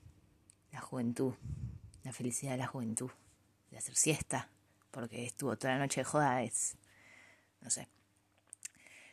La 0.72 0.80
juventud, 0.80 1.34
la 2.04 2.14
felicidad 2.14 2.54
de 2.54 2.60
la 2.60 2.68
juventud, 2.68 3.12
de 3.70 3.78
hacer 3.78 3.94
siesta, 3.94 4.48
porque 4.90 5.26
estuvo 5.26 5.58
toda 5.58 5.74
la 5.74 5.80
noche 5.80 6.00
de 6.00 6.06
joda, 6.06 6.42
es, 6.42 6.78
no 7.60 7.70
sé, 7.70 7.90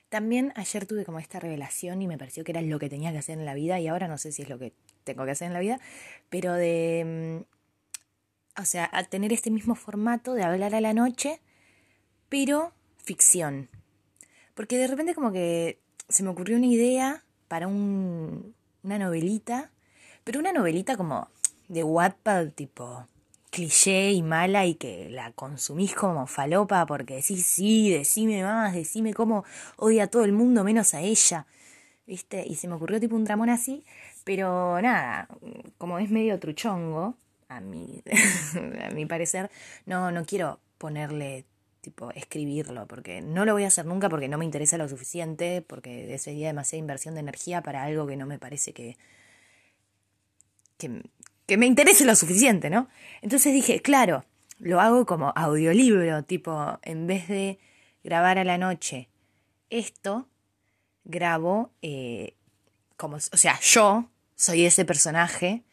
también 0.09 0.53
ayer 0.55 0.87
tuve 0.87 1.05
como 1.05 1.19
esta 1.19 1.41
revelación 1.41 2.01
y 2.01 2.07
me 2.07 2.17
pareció 2.17 2.45
que 2.45 2.53
era 2.53 2.63
lo 2.63 2.79
que 2.79 2.89
tenía 2.89 3.11
que 3.11 3.19
hacer 3.19 3.39
en 3.39 3.45
la 3.45 3.55
vida 3.55 3.81
y 3.81 3.89
ahora 3.89 4.07
no 4.07 4.19
sé 4.19 4.31
si 4.31 4.43
es 4.43 4.49
lo 4.49 4.59
que 4.59 4.73
tengo 5.03 5.25
que 5.25 5.33
hacer 5.33 5.49
en 5.49 5.53
la 5.53 5.61
vida, 5.61 5.81
pero 6.31 6.55
de, 6.55 7.43
mm, 8.57 8.61
o 8.63 8.65
sea, 8.65 8.85
al 8.85 9.09
tener 9.09 9.33
este 9.33 9.51
mismo 9.51 9.75
formato 9.75 10.35
de 10.35 10.45
hablar 10.45 10.77
a 10.77 10.81
la 10.81 10.95
noche, 10.95 11.41
pero 12.29 12.73
ficción. 12.99 13.69
Porque 14.55 14.79
de 14.79 14.87
repente 14.87 15.15
como 15.17 15.33
que 15.33 15.81
se 16.09 16.23
me 16.23 16.31
ocurrió 16.31 16.57
una 16.57 16.67
idea 16.67 17.25
para 17.49 17.67
un, 17.67 18.55
una 18.89 18.99
novelita, 18.99 19.71
pero 20.25 20.41
una 20.41 20.51
novelita 20.51 20.97
como 20.97 21.29
de 21.69 21.85
Wattpad 21.85 22.53
tipo 22.53 23.07
cliché 23.51 24.13
y 24.13 24.23
mala 24.23 24.65
y 24.65 24.77
que 24.77 25.11
la 25.11 25.33
consumís 25.33 25.95
como 25.95 26.27
falopa 26.27 26.87
porque 26.87 27.17
decís, 27.17 27.45
sí, 27.45 27.91
decime 27.91 28.43
más, 28.43 28.73
decime 28.73 29.13
cómo 29.13 29.45
odia 29.77 30.05
a 30.05 30.07
todo 30.07 30.25
el 30.25 30.33
mundo 30.33 30.65
menos 30.65 30.95
a 30.95 31.03
ella. 31.03 31.47
¿Viste? 32.07 32.43
Y 32.47 32.55
se 32.55 32.69
me 32.69 32.77
ocurrió 32.77 32.99
tipo 32.99 33.15
un 33.15 33.25
tramón 33.25 33.51
así, 33.51 33.85
pero 34.25 34.81
nada, 34.81 35.29
como 35.77 35.99
es 35.99 36.11
medio 36.11 36.39
truchongo, 36.39 37.15
a 37.49 37.61
mi, 37.61 38.03
a 38.87 38.91
mi 38.91 39.05
parecer, 39.05 39.51
no, 39.85 40.11
no 40.11 40.25
quiero 40.25 40.61
ponerle 40.79 41.45
tipo 41.89 42.11
escribirlo, 42.11 42.87
porque 42.87 43.23
no 43.23 43.47
lo 43.47 43.55
voy 43.55 43.65
a 43.65 43.69
hacer 43.69 43.87
nunca 43.87 44.11
porque 44.11 44.29
no 44.29 44.37
me 44.37 44.45
interesa 44.45 44.77
lo 44.77 44.87
suficiente, 44.89 45.63
porque 45.67 46.19
sería 46.19 46.49
demasiada 46.49 46.81
inversión 46.81 47.15
de 47.15 47.21
energía 47.21 47.63
para 47.63 47.83
algo 47.83 48.07
que 48.07 48.17
no 48.17 48.27
me 48.27 48.39
parece 48.39 48.75
que, 48.75 48.99
que, 50.77 51.57
me 51.57 51.65
interese 51.65 52.05
lo 52.05 52.15
suficiente, 52.15 52.69
¿no? 52.69 52.89
Entonces 53.23 53.55
dije, 53.55 53.81
claro, 53.81 54.27
lo 54.59 54.83
hago 54.83 55.07
como 55.07 55.33
audiolibro, 55.35 56.23
tipo, 56.25 56.79
en 56.83 57.07
vez 57.07 57.27
de 57.27 57.59
grabar 58.05 58.37
a 58.39 58.45
la 58.45 58.59
noche 58.59 59.09
esto, 59.71 60.29
grabo 61.05 61.73
eh, 61.81 62.35
como, 62.99 63.17
o 63.17 63.37
sea, 63.37 63.59
yo 63.61 64.11
soy 64.37 64.67
ese 64.67 64.85
personaje 64.85 65.65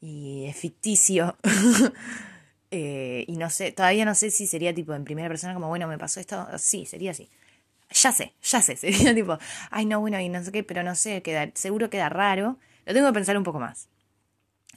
y 0.00 0.46
es 0.46 0.56
ficticio. 0.56 1.36
eh, 2.70 3.24
y 3.26 3.36
no 3.36 3.50
sé, 3.50 3.72
todavía 3.72 4.04
no 4.04 4.14
sé 4.14 4.30
si 4.30 4.46
sería 4.46 4.74
tipo 4.74 4.94
en 4.94 5.04
primera 5.04 5.28
persona, 5.28 5.54
como, 5.54 5.68
bueno, 5.68 5.86
me 5.88 5.98
pasó 5.98 6.20
esto. 6.20 6.46
Sí, 6.58 6.86
sería 6.86 7.12
así. 7.12 7.30
Ya 7.90 8.12
sé, 8.12 8.34
ya 8.42 8.62
sé, 8.62 8.76
sería 8.76 9.14
tipo, 9.14 9.38
ay, 9.70 9.86
no, 9.86 10.00
bueno, 10.00 10.20
y 10.20 10.28
no 10.28 10.42
sé 10.42 10.52
qué, 10.52 10.64
pero 10.64 10.82
no 10.82 10.94
sé, 10.94 11.22
queda, 11.22 11.50
seguro 11.54 11.90
queda 11.90 12.08
raro. 12.08 12.58
Lo 12.84 12.94
tengo 12.94 13.08
que 13.08 13.14
pensar 13.14 13.36
un 13.36 13.44
poco 13.44 13.60
más. 13.60 13.88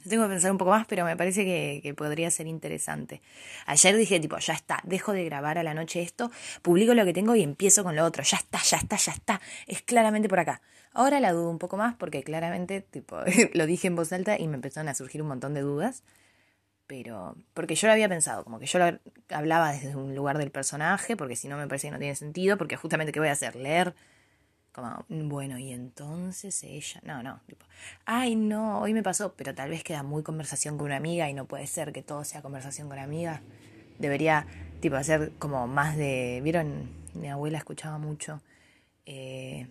Tengo 0.08 0.24
que 0.24 0.30
pensar 0.30 0.50
un 0.50 0.56
poco 0.56 0.70
más, 0.70 0.86
pero 0.86 1.04
me 1.04 1.14
parece 1.16 1.44
que, 1.44 1.94
podría 1.94 2.30
ser 2.30 2.46
interesante. 2.46 3.20
Ayer 3.66 3.96
dije, 3.96 4.18
tipo, 4.18 4.38
ya 4.38 4.54
está, 4.54 4.80
dejo 4.84 5.12
de 5.12 5.24
grabar 5.24 5.58
a 5.58 5.62
la 5.62 5.74
noche 5.74 6.00
esto, 6.00 6.30
publico 6.62 6.94
lo 6.94 7.04
que 7.04 7.12
tengo 7.12 7.34
y 7.36 7.42
empiezo 7.42 7.84
con 7.84 7.96
lo 7.96 8.04
otro. 8.04 8.22
Ya 8.22 8.38
está, 8.38 8.60
ya 8.62 8.78
está, 8.78 8.96
ya 8.96 9.12
está. 9.12 9.40
Es 9.66 9.82
claramente 9.82 10.28
por 10.28 10.40
acá. 10.40 10.62
Ahora 10.92 11.20
la 11.20 11.32
dudo 11.32 11.50
un 11.50 11.58
poco 11.58 11.76
más 11.76 11.94
porque 11.96 12.22
claramente, 12.22 12.80
tipo, 12.80 13.18
lo 13.54 13.66
dije 13.66 13.88
en 13.88 13.96
voz 13.96 14.12
alta 14.12 14.38
y 14.38 14.48
me 14.48 14.54
empezaron 14.54 14.88
a 14.88 14.94
surgir 14.94 15.20
un 15.20 15.28
montón 15.28 15.52
de 15.52 15.60
dudas. 15.60 16.02
Pero, 16.90 17.36
porque 17.54 17.76
yo 17.76 17.86
lo 17.86 17.92
había 17.92 18.08
pensado, 18.08 18.42
como 18.42 18.58
que 18.58 18.66
yo 18.66 18.80
lo 18.80 18.98
hablaba 19.28 19.70
desde 19.70 19.94
un 19.94 20.16
lugar 20.16 20.38
del 20.38 20.50
personaje, 20.50 21.16
porque 21.16 21.36
si 21.36 21.46
no 21.46 21.56
me 21.56 21.68
parece 21.68 21.86
que 21.86 21.92
no 21.92 22.00
tiene 22.00 22.16
sentido, 22.16 22.58
porque 22.58 22.74
justamente, 22.74 23.12
¿qué 23.12 23.20
voy 23.20 23.28
a 23.28 23.32
hacer? 23.32 23.54
Leer 23.54 23.94
como, 24.72 25.04
bueno, 25.08 25.56
y 25.56 25.70
entonces 25.70 26.64
ella, 26.64 27.00
no, 27.04 27.22
no, 27.22 27.42
tipo, 27.46 27.64
ay, 28.06 28.34
no, 28.34 28.80
hoy 28.80 28.92
me 28.92 29.04
pasó, 29.04 29.34
pero 29.36 29.54
tal 29.54 29.70
vez 29.70 29.84
queda 29.84 30.02
muy 30.02 30.24
conversación 30.24 30.78
con 30.78 30.86
una 30.86 30.96
amiga 30.96 31.30
y 31.30 31.32
no 31.32 31.44
puede 31.44 31.68
ser 31.68 31.92
que 31.92 32.02
todo 32.02 32.24
sea 32.24 32.42
conversación 32.42 32.88
con 32.88 32.98
amiga. 32.98 33.40
Debería, 34.00 34.48
tipo, 34.80 34.96
hacer 34.96 35.30
como 35.38 35.68
más 35.68 35.96
de, 35.96 36.40
¿vieron? 36.42 36.90
Mi 37.14 37.28
abuela 37.28 37.58
escuchaba 37.58 37.98
mucho 37.98 38.42
eh, 39.06 39.68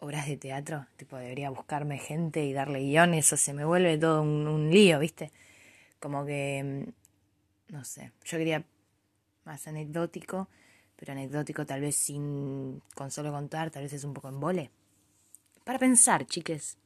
obras 0.00 0.26
de 0.26 0.38
teatro, 0.38 0.86
tipo, 0.96 1.18
debería 1.18 1.50
buscarme 1.50 1.98
gente 1.98 2.46
y 2.46 2.54
darle 2.54 2.80
guiones, 2.80 3.26
eso 3.26 3.36
se 3.36 3.52
me 3.52 3.66
vuelve 3.66 3.98
todo 3.98 4.22
un, 4.22 4.48
un 4.48 4.70
lío, 4.70 4.98
¿viste? 5.00 5.32
Como 6.02 6.26
que, 6.26 6.62
mm, 6.62 7.72
no 7.72 7.84
sé, 7.84 8.12
yo 8.24 8.36
quería 8.36 8.62
más 9.44 9.66
anecdótico 9.66 10.48
pero 11.02 11.14
anecdótico 11.14 11.66
tal 11.66 11.80
vez 11.80 11.96
sin 11.96 12.80
con 12.94 13.10
solo 13.10 13.32
contar, 13.32 13.72
tal 13.72 13.82
vez 13.82 13.92
es 13.92 14.04
un 14.04 14.14
poco 14.14 14.28
en 14.28 14.38
vole. 14.38 14.70
Para 15.64 15.80
pensar, 15.80 16.24
chiques. 16.26 16.76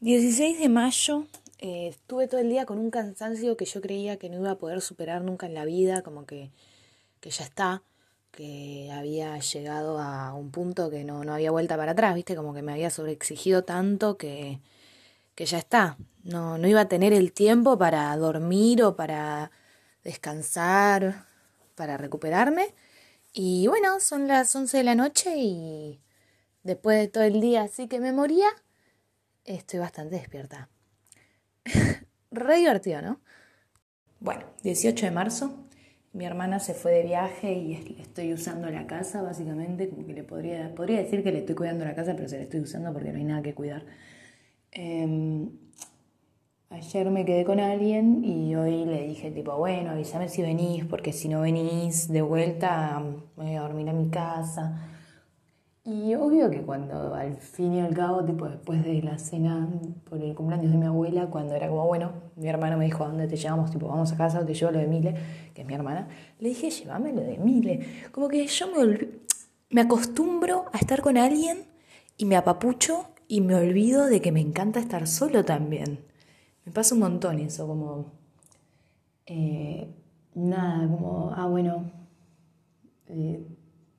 16 0.00 0.58
de 0.58 0.68
mayo, 0.68 1.28
eh, 1.60 1.86
estuve 1.86 2.26
todo 2.26 2.40
el 2.40 2.50
día 2.50 2.66
con 2.66 2.80
un 2.80 2.90
cansancio 2.90 3.56
que 3.56 3.64
yo 3.64 3.80
creía 3.80 4.16
que 4.16 4.30
no 4.30 4.38
iba 4.40 4.50
a 4.50 4.58
poder 4.58 4.80
superar 4.80 5.22
nunca 5.22 5.46
en 5.46 5.54
la 5.54 5.64
vida, 5.64 6.02
como 6.02 6.26
que, 6.26 6.50
que 7.20 7.30
ya 7.30 7.44
está, 7.44 7.84
que 8.32 8.90
había 8.92 9.38
llegado 9.38 10.00
a 10.00 10.34
un 10.34 10.50
punto 10.50 10.90
que 10.90 11.04
no, 11.04 11.22
no 11.22 11.32
había 11.32 11.52
vuelta 11.52 11.76
para 11.76 11.92
atrás, 11.92 12.16
viste, 12.16 12.34
como 12.34 12.52
que 12.52 12.62
me 12.62 12.72
había 12.72 12.90
sobreexigido 12.90 13.62
tanto 13.62 14.16
que, 14.18 14.58
que 15.36 15.46
ya 15.46 15.58
está. 15.58 15.96
No, 16.24 16.58
no 16.58 16.66
iba 16.66 16.80
a 16.80 16.88
tener 16.88 17.12
el 17.12 17.32
tiempo 17.32 17.78
para 17.78 18.16
dormir 18.16 18.82
o 18.82 18.96
para 18.96 19.52
descansar, 20.02 21.26
para 21.76 21.96
recuperarme. 21.96 22.74
Y 23.32 23.68
bueno, 23.68 24.00
son 24.00 24.26
las 24.26 24.56
11 24.56 24.78
de 24.78 24.82
la 24.82 24.96
noche 24.96 25.36
y 25.36 26.00
después 26.64 26.98
de 26.98 27.08
todo 27.08 27.22
el 27.22 27.40
día 27.40 27.62
así 27.62 27.86
que 27.86 28.00
me 28.00 28.12
moría, 28.12 28.48
estoy 29.44 29.78
bastante 29.78 30.16
despierta. 30.16 30.68
Re 32.32 32.56
divertido, 32.56 33.02
¿no? 33.02 33.20
Bueno, 34.18 34.46
18 34.62 35.06
de 35.06 35.12
marzo, 35.12 35.66
mi 36.12 36.24
hermana 36.24 36.58
se 36.58 36.72
fue 36.72 36.92
de 36.92 37.02
viaje 37.02 37.52
y 37.52 37.98
estoy 38.00 38.32
usando 38.32 38.70
la 38.70 38.86
casa, 38.86 39.20
básicamente, 39.20 39.90
como 39.90 40.06
que 40.06 40.14
le 40.14 40.24
podría, 40.24 40.74
podría 40.74 40.98
decir 40.98 41.22
que 41.22 41.30
le 41.30 41.40
estoy 41.40 41.54
cuidando 41.54 41.84
la 41.84 41.94
casa, 41.94 42.16
pero 42.16 42.28
se 42.28 42.38
la 42.38 42.44
estoy 42.44 42.60
usando 42.60 42.92
porque 42.92 43.12
no 43.12 43.18
hay 43.18 43.24
nada 43.24 43.42
que 43.42 43.54
cuidar. 43.54 43.84
Em, 44.78 45.48
Ayer 46.68 47.10
me 47.10 47.24
quedé 47.24 47.44
con 47.44 47.58
alguien 47.58 48.24
y 48.24 48.54
hoy 48.56 48.84
le 48.84 49.06
dije 49.06 49.30
tipo, 49.30 49.56
bueno, 49.56 49.92
avísame 49.92 50.28
si 50.28 50.42
venís, 50.42 50.84
porque 50.84 51.12
si 51.12 51.28
no 51.28 51.40
venís 51.40 52.08
de 52.08 52.20
vuelta 52.22 53.00
me 53.36 53.44
voy 53.44 53.54
a 53.54 53.62
dormir 53.62 53.88
a 53.88 53.92
mi 53.92 54.10
casa. 54.10 54.78
Y 55.84 56.14
obvio 56.16 56.50
que 56.50 56.62
cuando 56.62 57.14
al 57.14 57.36
fin 57.36 57.74
y 57.74 57.80
al 57.80 57.94
cabo, 57.94 58.24
tipo 58.24 58.48
después 58.48 58.84
de 58.84 59.00
la 59.00 59.16
cena 59.16 59.68
por 60.10 60.20
el 60.20 60.34
cumpleaños 60.34 60.72
de 60.72 60.76
mi 60.76 60.86
abuela, 60.86 61.28
cuando 61.30 61.54
era 61.54 61.68
como, 61.68 61.86
bueno, 61.86 62.10
mi 62.34 62.48
hermano 62.48 62.76
me 62.76 62.84
dijo, 62.84 63.04
¿a 63.04 63.08
dónde 63.08 63.28
te 63.28 63.36
llevamos? 63.36 63.70
Tipo, 63.70 63.86
vamos 63.86 64.12
a 64.12 64.16
casa 64.16 64.40
o 64.40 64.44
te 64.44 64.52
llevo 64.52 64.72
lo 64.72 64.80
de 64.80 64.86
Mile, 64.88 65.14
que 65.54 65.62
es 65.62 65.66
mi 65.66 65.72
hermana. 65.72 66.08
Le 66.40 66.48
dije, 66.48 66.68
llévame 66.68 67.12
lo 67.12 67.22
de 67.22 67.38
Mile. 67.38 67.86
Como 68.10 68.28
que 68.28 68.44
yo 68.46 68.66
me, 68.66 69.08
me 69.70 69.80
acostumbro 69.80 70.66
a 70.72 70.78
estar 70.78 71.00
con 71.00 71.16
alguien 71.16 71.64
y 72.18 72.24
me 72.26 72.36
apapucho 72.36 73.06
y 73.28 73.40
me 73.40 73.54
olvido 73.54 74.06
de 74.06 74.20
que 74.20 74.32
me 74.32 74.40
encanta 74.40 74.80
estar 74.80 75.06
solo 75.06 75.44
también. 75.44 76.00
Me 76.64 76.72
pasa 76.72 76.94
un 76.94 77.00
montón 77.00 77.38
eso, 77.38 77.66
como... 77.66 78.12
Eh, 79.26 79.88
nada, 80.34 80.86
como, 80.88 81.32
ah, 81.34 81.46
bueno, 81.46 81.90
eh, 83.08 83.44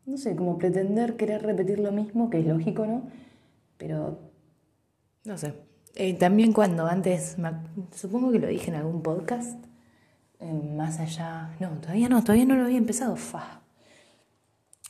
no 0.06 0.18
sé, 0.18 0.36
como 0.36 0.58
pretender 0.58 1.18
querer 1.18 1.44
repetir 1.44 1.80
lo 1.80 1.92
mismo, 1.92 2.30
que 2.30 2.40
es 2.40 2.46
lógico, 2.46 2.86
¿no? 2.86 3.04
Pero, 3.78 4.20
no 5.26 5.38
sé. 5.38 5.54
Eh, 5.96 6.14
también 6.14 6.54
cuando 6.54 6.86
antes, 6.86 7.38
supongo 7.94 8.32
que 8.32 8.40
lo 8.40 8.48
dije 8.48 8.70
en 8.70 8.76
algún 8.76 9.02
podcast, 9.02 9.66
más 10.40 11.00
allá, 11.00 11.56
no, 11.60 11.70
todavía 11.82 12.08
no, 12.08 12.22
todavía 12.24 12.46
no 12.46 12.56
lo 12.56 12.66
había 12.66 12.78
empezado, 12.78 13.16
fa. 13.16 13.64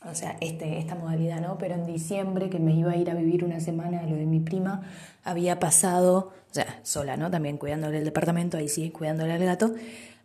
O 0.05 0.13
sea, 0.13 0.37
este, 0.41 0.77
esta 0.77 0.95
modalidad, 0.95 1.41
¿no? 1.41 1.57
Pero 1.57 1.73
en 1.75 1.85
diciembre, 1.85 2.49
que 2.49 2.59
me 2.59 2.73
iba 2.73 2.91
a 2.91 2.95
ir 2.95 3.09
a 3.09 3.15
vivir 3.15 3.43
una 3.43 3.59
semana 3.59 4.03
lo 4.03 4.15
de 4.15 4.25
mi 4.25 4.39
prima, 4.39 4.83
había 5.23 5.59
pasado 5.59 6.31
o 6.49 6.53
sea, 6.53 6.79
sola, 6.83 7.17
¿no? 7.17 7.29
También 7.29 7.57
cuidándole 7.57 7.97
el 7.97 8.05
departamento, 8.05 8.57
ahí 8.57 8.69
sí, 8.69 8.89
cuidándole 8.89 9.33
al 9.33 9.43
gato. 9.43 9.73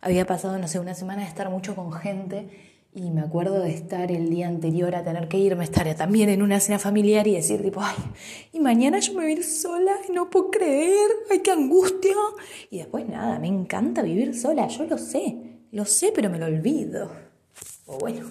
Había 0.01 0.25
pasado, 0.25 0.57
no 0.57 0.67
sé, 0.67 0.79
una 0.79 0.95
semana 0.95 1.23
de 1.23 1.27
estar 1.27 1.49
mucho 1.49 1.75
con 1.75 1.91
gente 1.91 2.49
y 2.95 3.09
me 3.09 3.21
acuerdo 3.21 3.59
de 3.59 3.71
estar 3.71 4.11
el 4.11 4.29
día 4.29 4.47
anterior 4.47 4.95
a 4.95 5.03
tener 5.03 5.27
que 5.27 5.37
irme, 5.37 5.63
estar 5.63 5.93
también 5.95 6.29
en 6.29 6.41
una 6.41 6.59
cena 6.59 6.79
familiar 6.79 7.27
y 7.27 7.33
decir 7.33 7.61
tipo, 7.61 7.81
ay, 7.81 7.95
y 8.51 8.59
mañana 8.59 8.99
yo 8.99 9.13
me 9.13 9.23
voy 9.23 9.31
a 9.31 9.31
ir 9.31 9.43
sola 9.43 9.93
y 10.07 10.11
no 10.11 10.29
puedo 10.29 10.51
creer, 10.51 11.09
ay, 11.31 11.39
qué 11.39 11.51
angustia. 11.51 12.15
Y 12.69 12.77
después 12.77 13.07
nada, 13.07 13.39
me 13.39 13.47
encanta 13.47 14.01
vivir 14.01 14.37
sola, 14.39 14.67
yo 14.67 14.85
lo 14.85 14.97
sé, 14.97 15.37
lo 15.71 15.85
sé, 15.85 16.11
pero 16.13 16.29
me 16.29 16.39
lo 16.39 16.45
olvido. 16.45 17.11
O 17.85 17.97
bueno, 17.97 18.29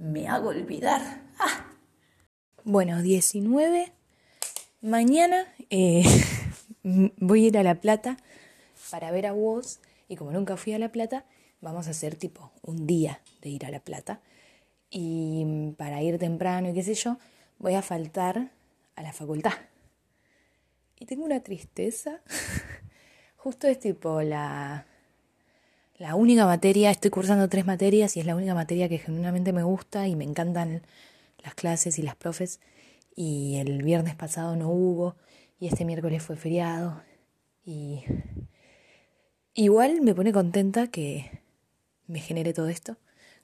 me 0.00 0.28
hago 0.28 0.48
olvidar. 0.48 1.02
Ah. 1.38 1.66
Bueno, 2.64 3.02
19. 3.02 3.92
Mañana 4.80 5.46
eh, 5.68 6.02
voy 6.82 7.44
a 7.44 7.48
ir 7.48 7.58
a 7.58 7.62
La 7.62 7.74
Plata 7.76 8.16
para 8.90 9.10
ver 9.10 9.26
a 9.26 9.32
vos 9.32 9.80
y 10.08 10.16
como 10.16 10.32
nunca 10.32 10.56
fui 10.56 10.72
a 10.72 10.78
La 10.78 10.90
Plata, 10.90 11.26
vamos 11.60 11.86
a 11.86 11.90
hacer 11.90 12.16
tipo 12.16 12.50
un 12.62 12.86
día 12.86 13.20
de 13.42 13.50
ir 13.50 13.66
a 13.66 13.70
La 13.70 13.80
Plata 13.80 14.20
y 14.88 15.74
para 15.76 16.02
ir 16.02 16.18
temprano 16.18 16.70
y 16.70 16.74
qué 16.74 16.82
sé 16.82 16.94
yo, 16.94 17.18
voy 17.58 17.74
a 17.74 17.82
faltar 17.82 18.50
a 18.96 19.02
la 19.02 19.12
facultad. 19.12 19.52
Y 20.98 21.04
tengo 21.04 21.24
una 21.24 21.40
tristeza. 21.40 22.20
Justo 23.36 23.66
es 23.68 23.78
tipo 23.78 24.22
la, 24.22 24.86
la 26.00 26.14
única 26.14 26.46
materia, 26.46 26.90
estoy 26.90 27.10
cursando 27.10 27.50
tres 27.50 27.66
materias 27.66 28.16
y 28.16 28.20
es 28.20 28.26
la 28.26 28.34
única 28.34 28.54
materia 28.54 28.88
que 28.88 28.96
genuinamente 28.96 29.52
me 29.52 29.62
gusta 29.62 30.08
y 30.08 30.16
me 30.16 30.24
encantan 30.24 30.80
las 31.44 31.54
clases 31.54 31.98
y 31.98 32.02
las 32.02 32.16
profes. 32.16 32.58
Y 33.14 33.56
el 33.58 33.82
viernes 33.82 34.14
pasado 34.14 34.56
no 34.56 34.70
hubo 34.70 35.16
y 35.58 35.66
este 35.66 35.84
miércoles 35.84 36.22
fue 36.22 36.36
feriado. 36.36 37.02
Y 37.66 38.02
igual 39.52 40.00
me 40.00 40.14
pone 40.14 40.32
contenta 40.32 40.86
que 40.86 41.42
me 42.06 42.20
genere 42.20 42.54
todo 42.54 42.68
esto, 42.68 42.96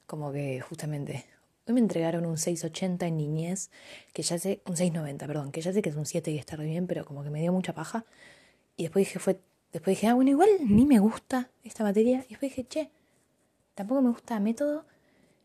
como 0.07 0.33
que 0.33 0.59
justamente 0.63 1.27
hoy 1.67 1.75
me 1.75 1.81
entregaron 1.81 2.25
un 2.25 2.39
680 2.39 3.07
en 3.07 3.19
niñez, 3.19 3.71
que 4.15 4.23
ya 4.23 4.39
sé, 4.39 4.63
un 4.65 4.79
690, 4.79 5.27
perdón, 5.27 5.53
que 5.53 5.61
ya 5.61 5.75
sé 5.75 5.83
que 5.83 5.91
es 5.91 5.97
un 5.97 6.07
7 6.07 6.31
y 6.31 6.39
está 6.39 6.57
bien, 6.57 6.87
pero 6.87 7.05
como 7.05 7.23
que 7.23 7.29
me 7.29 7.43
dio 7.43 7.53
mucha 7.53 7.75
paja. 7.75 8.07
Y 8.79 8.85
después 8.85 9.05
dije 9.07 9.19
fue 9.19 9.41
después 9.77 9.99
dije, 9.99 10.07
ah, 10.07 10.15
bueno, 10.15 10.31
igual 10.31 10.49
ni 10.61 10.87
me 10.87 10.99
gusta 10.99 11.51
esta 11.63 11.85
materia 11.85 12.25
y 12.27 12.31
después 12.31 12.51
dije, 12.51 12.67
che, 12.67 12.91
tampoco 13.75 14.01
me 14.01 14.09
gusta 14.09 14.41
método 14.41 14.87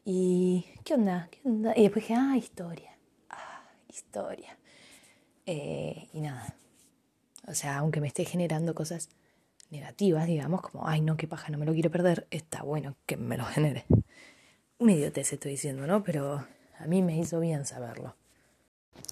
y 0.06 0.66
¿qué 0.86 0.94
onda? 0.94 1.28
¿Qué 1.30 1.40
onda? 1.44 1.74
Y 1.76 1.84
después 1.84 2.08
dije, 2.08 2.16
ah, 2.18 2.38
historia. 2.38 2.98
Ah, 3.30 3.64
historia. 3.90 4.58
Eh, 5.46 6.08
y 6.14 6.22
nada. 6.22 6.56
O 7.46 7.54
sea, 7.54 7.80
aunque 7.80 8.00
me 8.00 8.08
esté 8.08 8.24
generando 8.24 8.74
cosas 8.74 9.10
negativas, 9.70 10.28
digamos, 10.28 10.62
como, 10.62 10.88
ay, 10.88 11.02
no, 11.02 11.18
qué 11.18 11.28
paja, 11.28 11.52
no 11.52 11.58
me 11.58 11.66
lo 11.66 11.74
quiero 11.74 11.92
perder, 11.92 12.26
está 12.32 12.64
bueno 12.64 12.96
que 13.06 13.18
me 13.18 13.36
lo 13.38 13.44
genere. 13.44 13.86
Un 14.78 14.92
idiotez 14.92 15.34
estoy 15.34 15.52
diciendo, 15.52 15.86
¿no? 15.88 16.06
Pero 16.06 16.48
a 16.80 16.88
mí 16.88 17.02
me 17.02 17.18
hizo 17.18 17.42
bien 17.42 17.66
saberlo. 17.66 18.16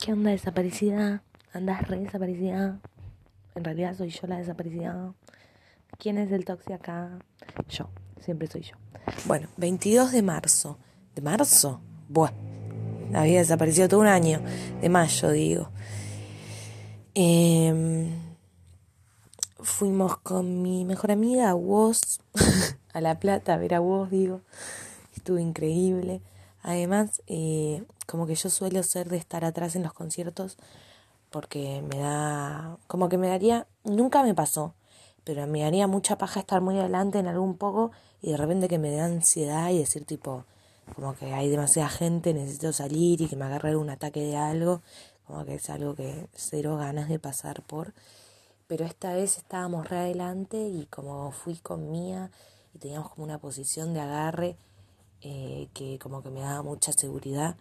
¿Qué 0.01 0.13
onda 0.13 0.31
desaparecida? 0.31 1.23
¿Andas 1.51 1.85
re 1.89 1.99
desaparecida? 1.99 2.79
En 3.59 3.65
realidad 3.65 3.93
soy 3.97 4.09
yo 4.09 4.25
la 4.25 4.37
desaparecida. 4.37 5.13
¿Quién 5.97 6.17
es 6.17 6.31
el 6.31 6.45
tóxico 6.45 6.75
acá? 6.75 7.19
Yo, 7.67 7.89
siempre 8.21 8.47
soy 8.47 8.61
yo. 8.61 8.77
Bueno, 9.25 9.49
22 9.57 10.13
de 10.13 10.21
marzo. 10.21 10.77
¿De 11.13 11.21
marzo? 11.21 11.81
Buah. 12.07 12.31
Había 13.13 13.39
desaparecido 13.39 13.89
todo 13.89 13.99
un 13.99 14.07
año. 14.07 14.41
De 14.79 14.87
mayo, 14.87 15.31
digo. 15.31 15.71
Em, 17.13 18.17
fuimos 19.59 20.15
con 20.19 20.61
mi 20.61 20.85
mejor 20.85 21.11
amiga 21.11 21.49
a 21.49 21.55
Woz, 21.55 22.21
a 22.93 23.01
La 23.01 23.19
Plata, 23.19 23.55
a 23.55 23.57
ver 23.57 23.73
a 23.73 23.81
Woz, 23.81 24.09
digo. 24.09 24.39
Estuvo 25.17 25.37
increíble. 25.37 26.21
Además, 26.61 27.21
eh, 27.27 27.83
como 28.07 28.25
que 28.25 28.35
yo 28.35 28.49
suelo 28.49 28.83
ser 28.83 29.09
de 29.09 29.17
estar 29.17 29.43
atrás 29.43 29.75
en 29.75 29.83
los 29.83 29.91
conciertos 29.91 30.55
porque 31.29 31.81
me 31.81 32.00
da, 32.00 32.77
como 32.88 33.09
que 33.09 33.17
me 33.17 33.27
daría, 33.27 33.67
nunca 33.83 34.24
me 34.24 34.33
pasó, 34.33 34.74
pero 35.24 35.45
me 35.48 35.65
haría 35.65 35.88
mucha 35.88 36.17
paja 36.17 36.39
estar 36.39 36.62
muy 36.62 36.77
adelante 36.79 37.19
en 37.19 37.27
algún 37.27 37.57
poco 37.57 37.91
y 38.21 38.31
de 38.31 38.38
repente 38.38 38.67
que 38.67 38.79
me 38.79 38.89
dé 38.89 39.01
ansiedad 39.01 39.69
y 39.69 39.77
decir 39.77 40.05
tipo, 40.05 40.45
como 40.95 41.15
que 41.15 41.33
hay 41.33 41.50
demasiada 41.50 41.89
gente, 41.89 42.33
necesito 42.33 42.74
salir 42.74 43.21
y 43.21 43.27
que 43.27 43.36
me 43.36 43.45
agarre 43.45 43.75
un 43.75 43.89
ataque 43.89 44.21
de 44.21 44.38
algo, 44.38 44.81
como 45.25 45.45
que 45.45 45.55
es 45.55 45.69
algo 45.69 45.95
que 45.95 46.27
cero 46.33 46.77
ganas 46.77 47.09
de 47.09 47.19
pasar 47.19 47.62
por. 47.62 47.93
Pero 48.67 48.86
esta 48.86 49.13
vez 49.13 49.38
estábamos 49.38 49.89
re 49.89 49.98
adelante 49.98 50.57
y 50.57 50.86
como 50.88 51.31
fui 51.31 51.55
con 51.57 51.91
Mía 51.91 52.31
y 52.74 52.79
teníamos 52.79 53.09
como 53.09 53.24
una 53.24 53.39
posición 53.39 53.93
de 53.93 54.00
agarre 54.00 54.57
eh, 55.21 55.69
que 55.74 56.00
como 56.00 56.24
que 56.24 56.29
me 56.29 56.41
daba 56.41 56.63
mucha 56.63 56.91
seguridad 56.91 57.55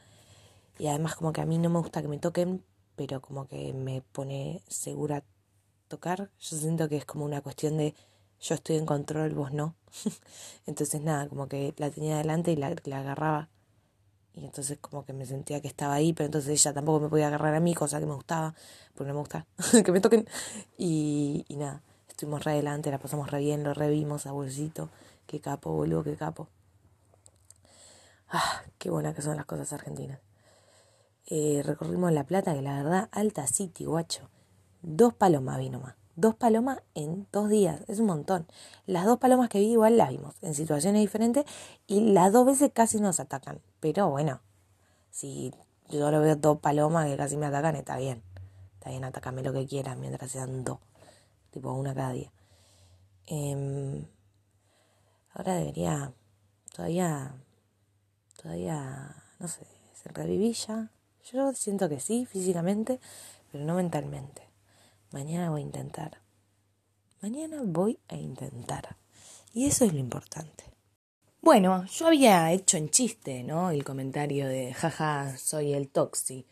y 0.78 0.86
además 0.86 1.16
como 1.16 1.32
que 1.32 1.40
a 1.40 1.46
mí 1.46 1.58
no 1.58 1.70
me 1.70 1.80
gusta 1.80 2.02
que 2.02 2.08
me 2.08 2.18
toquen, 2.18 2.62
pero 2.98 3.22
como 3.22 3.46
que 3.46 3.72
me 3.72 4.02
pone 4.02 4.60
segura 4.66 5.22
tocar. 5.86 6.30
Yo 6.40 6.56
siento 6.56 6.88
que 6.88 6.96
es 6.96 7.04
como 7.04 7.24
una 7.24 7.40
cuestión 7.40 7.78
de 7.78 7.94
yo 8.40 8.56
estoy 8.56 8.76
en 8.76 8.86
control, 8.86 9.34
vos 9.34 9.52
no. 9.52 9.76
entonces 10.66 11.00
nada, 11.00 11.28
como 11.28 11.48
que 11.48 11.74
la 11.76 11.90
tenía 11.90 12.16
adelante 12.16 12.50
y 12.50 12.56
la, 12.56 12.74
la 12.84 12.98
agarraba. 12.98 13.48
Y 14.34 14.44
entonces 14.44 14.78
como 14.80 15.04
que 15.04 15.12
me 15.12 15.26
sentía 15.26 15.60
que 15.60 15.68
estaba 15.68 15.94
ahí, 15.94 16.12
pero 16.12 16.26
entonces 16.26 16.50
ella 16.50 16.74
tampoco 16.74 17.00
me 17.00 17.08
podía 17.08 17.28
agarrar 17.28 17.54
a 17.54 17.60
mí, 17.60 17.74
cosa 17.74 18.00
que 18.00 18.06
me 18.06 18.14
gustaba, 18.14 18.54
porque 18.94 19.08
no 19.08 19.14
me 19.14 19.20
gusta 19.20 19.46
que 19.84 19.92
me 19.92 20.00
toquen. 20.00 20.28
Y, 20.76 21.46
nada, 21.50 21.82
estuvimos 22.08 22.44
re 22.44 22.52
adelante, 22.52 22.90
la 22.90 22.98
pasamos 22.98 23.30
re 23.30 23.38
bien, 23.38 23.62
lo 23.62 23.74
revimos 23.74 24.26
a 24.26 24.32
bolsito. 24.32 24.90
Qué 25.26 25.40
capo, 25.40 25.72
boludo, 25.72 26.02
qué 26.02 26.16
capo. 26.16 26.48
Ah, 28.28 28.62
qué 28.78 28.90
buenas 28.90 29.14
que 29.14 29.22
son 29.22 29.36
las 29.36 29.46
cosas 29.46 29.72
argentinas. 29.72 30.18
Eh, 31.30 31.62
recorrimos 31.62 32.10
La 32.10 32.24
Plata, 32.24 32.54
que 32.54 32.62
la 32.62 32.82
verdad, 32.82 33.10
alta 33.12 33.46
city, 33.46 33.84
guacho. 33.84 34.30
Dos 34.80 35.12
palomas 35.12 35.58
vino 35.58 35.78
más. 35.78 35.94
Dos 36.16 36.34
palomas 36.34 36.82
en 36.94 37.28
dos 37.30 37.50
días, 37.50 37.82
es 37.86 38.00
un 38.00 38.06
montón. 38.06 38.46
Las 38.86 39.04
dos 39.04 39.18
palomas 39.18 39.50
que 39.50 39.58
vi 39.58 39.72
igual 39.72 39.98
las 39.98 40.08
vimos 40.08 40.36
en 40.40 40.54
situaciones 40.54 41.02
diferentes 41.02 41.44
y 41.86 42.00
las 42.12 42.32
dos 42.32 42.46
veces 42.46 42.70
casi 42.72 42.98
nos 42.98 43.20
atacan. 43.20 43.60
Pero 43.78 44.08
bueno, 44.08 44.40
si 45.10 45.52
yo 45.90 46.10
lo 46.10 46.20
veo 46.22 46.34
dos 46.34 46.60
palomas 46.60 47.06
que 47.06 47.18
casi 47.18 47.36
me 47.36 47.44
atacan, 47.44 47.76
está 47.76 47.98
bien. 47.98 48.22
Está 48.74 48.88
bien, 48.88 49.04
atacame 49.04 49.42
lo 49.42 49.52
que 49.52 49.66
quieras 49.66 49.98
mientras 49.98 50.30
sean 50.30 50.64
dos. 50.64 50.78
Tipo 51.50 51.72
una 51.72 51.94
cada 51.94 52.12
día. 52.12 52.32
Em, 53.26 54.06
ahora 55.34 55.56
debería, 55.56 56.14
todavía, 56.74 57.34
todavía, 58.42 59.14
no 59.38 59.46
sé, 59.46 59.66
se 59.92 60.08
reviví 60.08 60.54
ya. 60.54 60.90
Yo 61.32 61.52
siento 61.52 61.88
que 61.88 62.00
sí, 62.00 62.26
físicamente, 62.26 63.00
pero 63.52 63.64
no 63.64 63.74
mentalmente. 63.74 64.42
Mañana 65.12 65.50
voy 65.50 65.60
a 65.60 65.64
intentar. 65.64 66.18
Mañana 67.20 67.60
voy 67.64 67.98
a 68.08 68.16
intentar. 68.16 68.96
Y 69.52 69.66
eso 69.66 69.84
es 69.84 69.92
lo 69.92 69.98
importante. 69.98 70.64
Bueno, 71.42 71.84
yo 71.86 72.06
había 72.06 72.50
hecho 72.52 72.76
en 72.76 72.88
chiste, 72.88 73.42
¿no? 73.42 73.70
El 73.70 73.84
comentario 73.84 74.46
de, 74.46 74.72
jaja, 74.72 75.36
soy 75.36 75.74
el 75.74 75.88
toxi. 75.88 76.46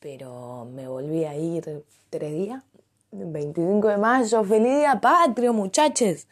Pero 0.00 0.64
me 0.64 0.88
volví 0.88 1.24
a 1.24 1.36
ir 1.36 1.84
tres 2.10 2.32
días. 2.32 2.62
25 3.12 3.88
de 3.88 3.98
mayo, 3.98 4.42
feliz 4.44 4.78
día 4.78 5.00
patrio, 5.00 5.52
muchachos. 5.52 6.26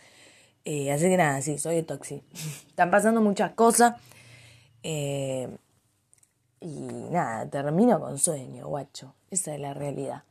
Eh, 0.64 0.90
así 0.90 1.04
que 1.04 1.16
nada, 1.16 1.40
sí, 1.42 1.58
soy 1.58 1.76
el 1.76 1.86
toxi. 1.86 2.22
Están 2.68 2.90
pasando 2.90 3.20
muchas 3.20 3.52
cosas. 3.52 3.94
Eh, 4.82 5.48
y 6.60 6.80
nada, 7.10 7.48
termino 7.48 8.00
con 8.00 8.18
sueño, 8.18 8.68
guacho. 8.68 9.14
Esa 9.30 9.54
es 9.54 9.60
la 9.60 9.74
realidad. 9.74 10.24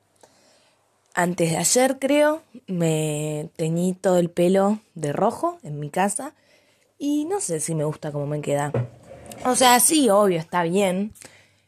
Antes 1.13 1.51
de 1.51 1.57
ayer, 1.57 1.97
creo, 1.99 2.43
me 2.67 3.49
teñí 3.55 3.93
todo 3.93 4.17
el 4.19 4.29
pelo 4.29 4.79
de 4.95 5.11
rojo 5.11 5.57
en 5.63 5.79
mi 5.79 5.89
casa 5.89 6.33
y 6.97 7.25
no 7.25 7.39
sé 7.39 7.59
si 7.59 7.75
me 7.75 7.83
gusta 7.83 8.11
cómo 8.11 8.27
me 8.27 8.41
queda. 8.41 8.71
O 9.45 9.55
sea, 9.55 9.79
sí, 9.79 10.09
obvio, 10.09 10.39
está 10.39 10.63
bien. 10.63 11.13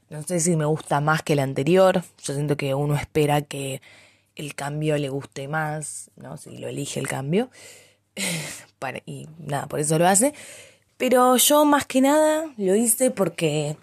No 0.09 0.21
sé 0.23 0.39
si 0.39 0.55
me 0.55 0.65
gusta 0.65 1.01
más 1.01 1.23
que 1.23 1.33
el 1.33 1.39
anterior. 1.39 2.03
Yo 2.23 2.33
siento 2.33 2.57
que 2.57 2.73
uno 2.75 2.95
espera 2.95 3.41
que 3.41 3.81
el 4.35 4.55
cambio 4.55 4.97
le 4.97 5.09
guste 5.09 5.47
más, 5.47 6.11
¿no? 6.15 6.37
Si 6.37 6.57
lo 6.57 6.67
elige 6.67 6.99
el 6.99 7.07
cambio. 7.07 7.49
y 9.05 9.27
nada, 9.39 9.67
por 9.67 9.79
eso 9.79 9.97
lo 9.97 10.07
hace. 10.07 10.33
Pero 10.97 11.35
yo 11.37 11.65
más 11.65 11.85
que 11.85 12.01
nada 12.01 12.53
lo 12.57 12.75
hice 12.75 13.09
porque 13.09 13.77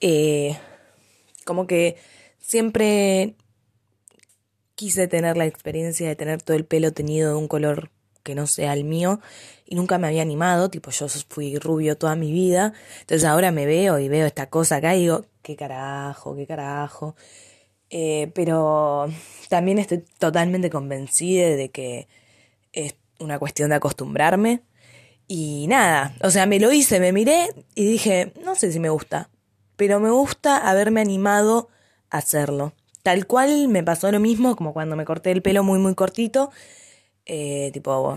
eh, 0.00 0.58
como 1.44 1.66
que 1.66 1.96
siempre 2.38 3.34
quise 4.74 5.08
tener 5.08 5.36
la 5.36 5.46
experiencia 5.46 6.08
de 6.08 6.16
tener 6.16 6.42
todo 6.42 6.56
el 6.56 6.64
pelo 6.64 6.92
teñido 6.92 7.30
de 7.30 7.36
un 7.36 7.48
color 7.48 7.90
que 8.22 8.34
no 8.34 8.46
sea 8.46 8.74
el 8.74 8.84
mío 8.84 9.20
y 9.66 9.74
nunca 9.74 9.98
me 9.98 10.06
había 10.06 10.22
animado, 10.22 10.70
tipo 10.70 10.90
yo 10.90 11.08
fui 11.08 11.58
rubio 11.58 11.96
toda 11.96 12.14
mi 12.16 12.32
vida, 12.32 12.74
entonces 13.00 13.24
ahora 13.24 13.50
me 13.50 13.66
veo 13.66 13.98
y 13.98 14.08
veo 14.08 14.26
esta 14.26 14.48
cosa 14.50 14.76
acá 14.76 14.94
y 14.94 15.00
digo, 15.00 15.24
qué 15.42 15.56
carajo, 15.56 16.36
qué 16.36 16.46
carajo. 16.46 17.16
Eh, 17.90 18.30
pero 18.34 19.08
también 19.48 19.78
estoy 19.78 20.04
totalmente 20.18 20.70
convencida 20.70 21.48
de 21.56 21.70
que 21.70 22.08
es 22.72 22.96
una 23.18 23.38
cuestión 23.38 23.70
de 23.70 23.76
acostumbrarme. 23.76 24.62
Y 25.26 25.66
nada, 25.68 26.14
o 26.22 26.30
sea, 26.30 26.46
me 26.46 26.60
lo 26.60 26.72
hice, 26.72 27.00
me 27.00 27.12
miré 27.12 27.48
y 27.74 27.86
dije, 27.86 28.32
no 28.44 28.54
sé 28.54 28.72
si 28.72 28.80
me 28.80 28.90
gusta 28.90 29.30
pero 29.78 30.00
me 30.00 30.10
gusta 30.10 30.68
haberme 30.68 31.00
animado 31.00 31.68
a 32.10 32.18
hacerlo. 32.18 32.72
Tal 33.04 33.26
cual 33.28 33.68
me 33.68 33.84
pasó 33.84 34.10
lo 34.10 34.18
mismo 34.18 34.56
como 34.56 34.72
cuando 34.74 34.96
me 34.96 35.04
corté 35.04 35.30
el 35.30 35.40
pelo 35.40 35.62
muy 35.62 35.78
muy 35.78 35.94
cortito, 35.94 36.50
eh, 37.26 37.70
tipo 37.72 38.16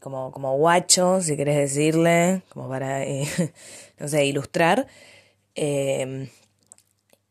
como, 0.00 0.32
como 0.32 0.56
guacho, 0.56 1.20
si 1.20 1.36
querés 1.36 1.56
decirle, 1.56 2.42
como 2.50 2.68
para, 2.68 3.04
eh, 3.04 3.28
no 3.98 4.08
sé, 4.08 4.26
ilustrar. 4.26 4.88
Em, 5.54 6.28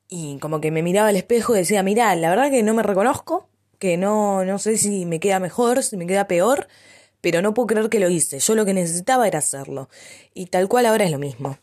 y 0.07 0.37
como 0.39 0.61
que 0.61 0.71
me 0.71 0.81
miraba 0.81 1.09
al 1.09 1.17
espejo 1.17 1.55
y 1.55 1.59
decía, 1.59 1.83
mirá, 1.83 2.15
la 2.15 2.29
verdad 2.29 2.51
que 2.51 2.63
no 2.63 2.73
me 2.73 2.83
reconozco, 2.83 3.49
que 3.79 3.97
no, 3.97 4.45
no 4.45 4.59
sé 4.59 4.77
si 4.77 5.05
me 5.05 5.19
queda 5.19 5.39
mejor, 5.39 5.83
si 5.83 5.97
me 5.97 6.07
queda 6.07 6.27
peor, 6.27 6.67
pero 7.21 7.41
no 7.41 7.53
puedo 7.53 7.67
creer 7.67 7.89
que 7.89 7.99
lo 7.99 8.09
hice. 8.09 8.39
Yo 8.39 8.55
lo 8.55 8.65
que 8.65 8.73
necesitaba 8.73 9.27
era 9.27 9.39
hacerlo. 9.39 9.89
Y 10.33 10.47
tal 10.47 10.69
cual 10.69 10.85
ahora 10.85 11.05
es 11.05 11.11
lo 11.11 11.19
mismo 11.19 11.57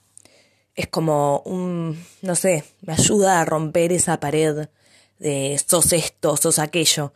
es 0.77 0.89
como 0.89 1.41
un, 1.47 1.99
no 2.21 2.37
sé, 2.37 2.65
me 2.83 2.93
ayuda 2.93 3.41
a 3.41 3.45
romper 3.47 3.93
esa 3.93 4.21
pared 4.21 4.69
de 5.19 5.61
sos 5.67 5.93
esto, 5.95 6.37
sos 6.37 6.59
aquello. 6.59 7.15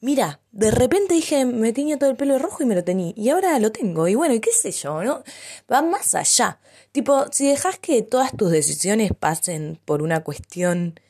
Mira, 0.00 0.40
de 0.52 0.70
repente 0.70 1.14
dije, 1.14 1.46
me 1.46 1.72
tenía 1.72 1.98
todo 1.98 2.10
el 2.10 2.16
pelo 2.16 2.38
rojo 2.38 2.62
y 2.62 2.66
me 2.66 2.74
lo 2.74 2.84
tenía. 2.84 3.14
Y 3.16 3.30
ahora 3.30 3.58
lo 3.58 3.72
tengo. 3.72 4.06
Y 4.06 4.14
bueno, 4.14 4.38
qué 4.38 4.50
sé 4.50 4.70
yo, 4.70 5.02
¿no? 5.02 5.24
Va 5.72 5.80
más 5.80 6.14
allá. 6.14 6.60
Tipo, 6.92 7.32
si 7.32 7.48
dejas 7.48 7.78
que 7.78 8.02
todas 8.02 8.36
tus 8.36 8.50
decisiones 8.50 9.12
pasen 9.18 9.80
por 9.86 10.02
una 10.02 10.22
cuestión 10.22 11.00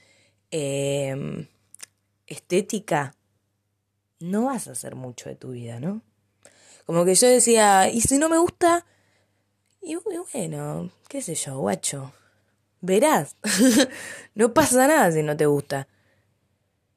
em, 0.52 1.48
estética, 2.28 3.16
no 4.20 4.44
vas 4.44 4.68
a 4.68 4.72
hacer 4.72 4.94
mucho 4.94 5.28
de 5.28 5.34
tu 5.34 5.50
vida, 5.50 5.80
¿no? 5.80 6.02
Como 6.86 7.04
que 7.04 7.16
yo 7.16 7.26
decía, 7.26 7.90
y 7.90 8.00
si 8.00 8.18
no 8.18 8.28
me 8.28 8.38
gusta, 8.38 8.86
y 9.84 9.96
bueno, 9.96 10.90
qué 11.08 11.22
sé 11.22 11.34
yo, 11.34 11.58
guacho. 11.58 12.12
Verás, 12.80 13.36
no 14.34 14.52
pasa 14.52 14.86
nada 14.86 15.10
si 15.12 15.22
no 15.22 15.36
te 15.36 15.46
gusta. 15.46 15.88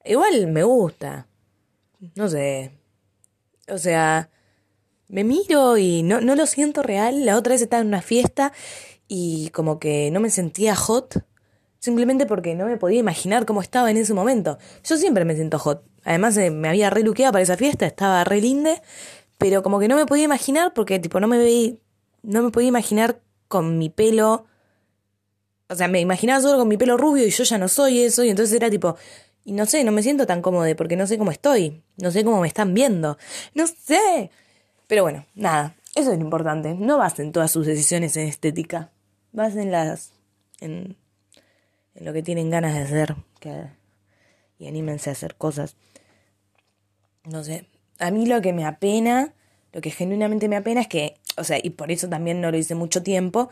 Igual 0.04 0.48
me 0.48 0.64
gusta 0.64 1.28
no 2.16 2.30
sé. 2.30 2.72
O 3.70 3.78
sea, 3.78 4.30
me 5.08 5.24
miro 5.24 5.78
y 5.78 6.04
no, 6.04 6.22
no 6.22 6.36
lo 6.36 6.46
siento 6.46 6.84
real. 6.84 7.26
La 7.26 7.38
otra 7.38 7.54
vez 7.54 7.62
estaba 7.62 7.82
en 7.82 7.88
una 7.88 8.02
fiesta 8.02 8.54
y 9.08 9.50
como 9.50 9.80
que 9.80 10.12
no 10.12 10.20
me 10.20 10.30
sentía 10.30 10.76
hot. 10.76 11.26
Simplemente 11.80 12.26
porque 12.26 12.56
no 12.56 12.66
me 12.66 12.78
podía 12.78 13.00
imaginar 13.00 13.46
cómo 13.46 13.62
estaba 13.62 13.92
en 13.92 13.98
ese 13.98 14.14
momento. 14.14 14.58
Yo 14.84 14.98
siempre 14.98 15.26
me 15.26 15.36
siento 15.36 15.60
hot. 15.60 15.84
Además 16.04 16.38
eh, 16.38 16.50
me 16.50 16.70
había 16.70 16.90
reluqueado 16.90 17.34
para 17.34 17.44
esa 17.44 17.58
fiesta, 17.58 17.86
estaba 17.86 18.24
re 18.24 18.42
linde. 18.42 18.82
Pero 19.38 19.62
como 19.62 19.80
que 19.80 19.88
no 19.88 19.96
me 19.96 20.06
podía 20.06 20.24
imaginar 20.24 20.74
porque 20.74 21.00
tipo 21.00 21.20
no 21.20 21.28
me 21.28 21.38
veía, 21.38 21.74
no 22.24 22.44
me 22.44 22.52
podía 22.52 22.70
imaginar 22.70 23.22
con 23.48 23.78
mi 23.78 23.90
pelo. 23.90 24.46
O 25.70 25.76
sea, 25.76 25.88
me 25.88 26.00
imaginaba 26.00 26.42
solo 26.42 26.58
con 26.58 26.68
mi 26.68 26.78
pelo 26.78 26.98
rubio 26.98 27.26
y 27.26 27.30
yo 27.30 27.44
ya 27.44 27.58
no 27.58 27.68
soy 27.68 28.02
eso. 28.02 28.24
Y 28.24 28.30
entonces 28.30 28.56
era 28.56 28.70
tipo, 28.70 28.96
y 29.48 29.54
no 29.54 29.66
sé, 29.66 29.86
no 29.86 29.94
me 29.94 30.04
siento 30.04 30.28
tan 30.28 30.42
cómodo 30.42 30.76
porque 30.76 30.98
no 30.98 31.08
sé 31.08 31.18
cómo 31.18 31.32
estoy. 31.32 31.82
No 31.96 32.12
sé 32.12 32.26
cómo 32.26 32.42
me 32.42 32.50
están 32.50 32.74
viendo. 32.74 33.18
No 33.54 33.66
sé. 33.66 34.30
Pero 34.88 35.04
bueno, 35.04 35.26
nada. 35.36 35.78
Eso 35.96 36.12
es 36.12 36.18
lo 36.18 36.24
importante. 36.26 36.74
No 36.74 36.98
basen 36.98 37.32
todas 37.32 37.50
sus 37.50 37.66
decisiones 37.66 38.18
en 38.18 38.28
estética. 38.28 38.92
Basen 39.32 39.72
las. 39.72 40.12
en. 40.60 40.98
en 41.96 42.06
lo 42.06 42.12
que 42.12 42.24
tienen 42.24 42.50
ganas 42.50 42.74
de 42.76 42.82
hacer. 42.82 43.16
Que, 43.40 43.68
y 44.60 44.68
anímense 44.68 45.10
a 45.10 45.14
hacer 45.14 45.36
cosas. 45.36 45.78
No 47.24 47.42
sé. 47.42 47.70
A 48.00 48.12
mí 48.12 48.26
lo 48.26 48.42
que 48.42 48.52
me 48.52 48.66
apena. 48.66 49.34
Lo 49.72 49.80
que 49.80 49.92
genuinamente 49.92 50.50
me 50.50 50.58
apena 50.58 50.82
es 50.82 50.88
que. 50.90 51.16
O 51.38 51.44
sea, 51.44 51.60
y 51.62 51.72
por 51.72 51.92
eso 51.92 52.10
también 52.10 52.42
no 52.42 52.52
lo 52.52 52.58
hice 52.58 52.76
mucho 52.76 53.04
tiempo 53.04 53.50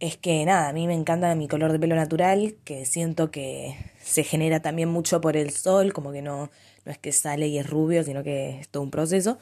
es 0.00 0.16
que 0.16 0.44
nada, 0.44 0.68
a 0.68 0.72
mí 0.72 0.86
me 0.86 0.94
encanta 0.94 1.34
mi 1.34 1.48
color 1.48 1.72
de 1.72 1.78
pelo 1.78 1.96
natural, 1.96 2.56
que 2.64 2.84
siento 2.84 3.30
que 3.30 3.76
se 4.02 4.24
genera 4.24 4.60
también 4.60 4.88
mucho 4.88 5.20
por 5.20 5.36
el 5.36 5.50
sol, 5.50 5.92
como 5.92 6.12
que 6.12 6.22
no, 6.22 6.50
no 6.84 6.92
es 6.92 6.98
que 6.98 7.12
sale 7.12 7.48
y 7.48 7.58
es 7.58 7.68
rubio, 7.68 8.04
sino 8.04 8.22
que 8.22 8.60
es 8.60 8.68
todo 8.68 8.82
un 8.82 8.90
proceso, 8.90 9.38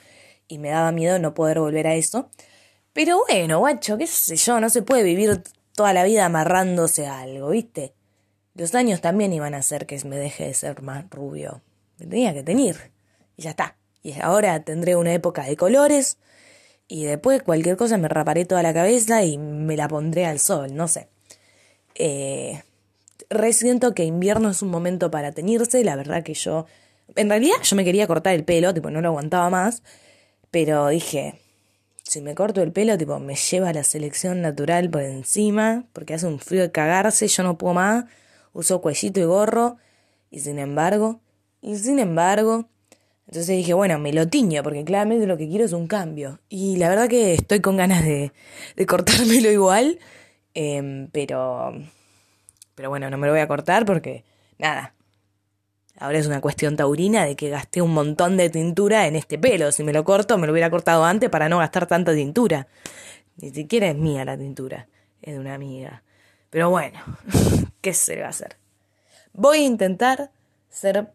y 0.46 0.58
me 0.58 0.68
daba 0.70 0.92
miedo 0.92 1.18
no 1.18 1.34
poder 1.34 1.58
volver 1.58 1.86
a 1.86 1.94
eso. 1.94 2.28
Pero 2.92 3.20
bueno, 3.28 3.58
guacho, 3.58 3.98
qué 3.98 4.06
sé 4.06 4.36
yo, 4.36 4.60
no 4.60 4.70
se 4.70 4.82
puede 4.82 5.02
vivir 5.02 5.42
toda 5.74 5.92
la 5.92 6.04
vida 6.04 6.24
amarrándose 6.24 7.06
a 7.06 7.20
algo, 7.20 7.50
¿viste? 7.50 7.94
Los 8.54 8.74
años 8.76 9.00
también 9.00 9.32
iban 9.32 9.54
a 9.54 9.58
hacer 9.58 9.86
que 9.86 9.98
me 10.04 10.16
deje 10.16 10.46
de 10.46 10.54
ser 10.54 10.82
más 10.82 11.10
rubio. 11.10 11.62
Me 11.98 12.06
tenía 12.06 12.32
que 12.32 12.44
tener. 12.44 12.92
Y 13.36 13.42
ya 13.42 13.50
está. 13.50 13.76
Y 14.04 14.20
ahora 14.20 14.62
tendré 14.62 14.94
una 14.94 15.12
época 15.12 15.42
de 15.44 15.56
colores, 15.56 16.18
y 16.88 17.04
después 17.04 17.42
cualquier 17.42 17.76
cosa 17.76 17.96
me 17.96 18.08
raparé 18.08 18.44
toda 18.44 18.62
la 18.62 18.74
cabeza 18.74 19.24
y 19.24 19.38
me 19.38 19.76
la 19.76 19.88
pondré 19.88 20.26
al 20.26 20.38
sol, 20.38 20.74
no 20.74 20.88
sé. 20.88 21.08
Eh, 21.94 22.62
resiento 23.30 23.94
que 23.94 24.04
invierno 24.04 24.50
es 24.50 24.62
un 24.62 24.70
momento 24.70 25.10
para 25.10 25.32
teñirse, 25.32 25.84
la 25.84 25.96
verdad 25.96 26.22
que 26.22 26.34
yo... 26.34 26.66
En 27.16 27.28
realidad 27.28 27.56
yo 27.62 27.76
me 27.76 27.84
quería 27.84 28.06
cortar 28.06 28.34
el 28.34 28.44
pelo, 28.44 28.72
tipo 28.72 28.90
no 28.90 29.00
lo 29.00 29.08
aguantaba 29.08 29.50
más, 29.50 29.82
pero 30.50 30.88
dije, 30.88 31.38
si 32.02 32.20
me 32.20 32.34
corto 32.34 32.62
el 32.62 32.72
pelo, 32.72 32.96
tipo 32.96 33.18
me 33.18 33.34
lleva 33.34 33.72
la 33.72 33.84
selección 33.84 34.40
natural 34.40 34.90
por 34.90 35.02
encima, 35.02 35.84
porque 35.92 36.14
hace 36.14 36.26
un 36.26 36.38
frío 36.38 36.62
de 36.62 36.70
cagarse, 36.70 37.28
yo 37.28 37.42
no 37.42 37.58
puedo 37.58 37.74
más, 37.74 38.04
uso 38.52 38.80
cuellito 38.80 39.20
y 39.20 39.24
gorro, 39.24 39.76
y 40.30 40.40
sin 40.40 40.58
embargo, 40.58 41.20
y 41.60 41.76
sin 41.76 41.98
embargo, 41.98 42.68
entonces 43.26 43.56
dije, 43.56 43.72
bueno, 43.72 43.98
me 43.98 44.12
lo 44.12 44.28
tiño, 44.28 44.62
porque 44.62 44.84
claramente 44.84 45.26
lo 45.26 45.36
que 45.36 45.48
quiero 45.48 45.64
es 45.64 45.72
un 45.72 45.86
cambio. 45.86 46.40
Y 46.48 46.76
la 46.76 46.88
verdad 46.88 47.08
que 47.08 47.34
estoy 47.34 47.60
con 47.60 47.76
ganas 47.76 48.04
de, 48.04 48.32
cortármelo 48.86 49.50
igual, 49.50 49.98
em, 50.52 51.08
pero, 51.10 51.72
pero 52.74 52.90
bueno, 52.90 53.08
no 53.10 53.16
me 53.16 53.26
lo 53.26 53.32
voy 53.32 53.40
a 53.40 53.48
cortar 53.48 53.86
porque, 53.86 54.24
nada, 54.58 54.94
ahora 55.98 56.18
es 56.18 56.26
una 56.26 56.40
cuestión 56.40 56.76
taurina 56.76 57.24
de 57.24 57.34
que 57.34 57.48
gasté 57.48 57.80
un 57.80 57.92
montón 57.94 58.36
de 58.36 58.50
tintura 58.50 59.06
en 59.06 59.16
este 59.16 59.38
pelo. 59.38 59.72
Si 59.72 59.82
me 59.84 59.92
lo 59.92 60.04
corto, 60.04 60.36
me 60.36 60.46
lo 60.46 60.52
hubiera 60.52 60.70
cortado 60.70 61.04
antes 61.04 61.30
para 61.30 61.48
no 61.48 61.58
gastar 61.58 61.86
tanta 61.86 62.14
tintura. 62.14 62.68
Ni 63.36 63.50
siquiera 63.50 63.88
es 63.88 63.96
mía 63.96 64.24
la 64.24 64.36
tintura, 64.36 64.86
es 65.22 65.34
de 65.34 65.40
una 65.40 65.54
amiga. 65.54 66.02
Pero 66.50 66.70
bueno, 66.70 67.00
¿qué 67.80 67.94
se 67.94 68.20
va 68.20 68.26
a 68.26 68.30
hacer? 68.30 68.56
Voy 69.32 69.58
a 69.58 69.62
intentar 69.62 70.30
ser 70.68 71.08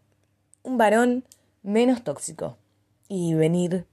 un 0.62 0.76
varón 0.76 1.24
menos 1.62 2.02
tóxico 2.02 2.56
y 3.08 3.34
venir 3.34 3.86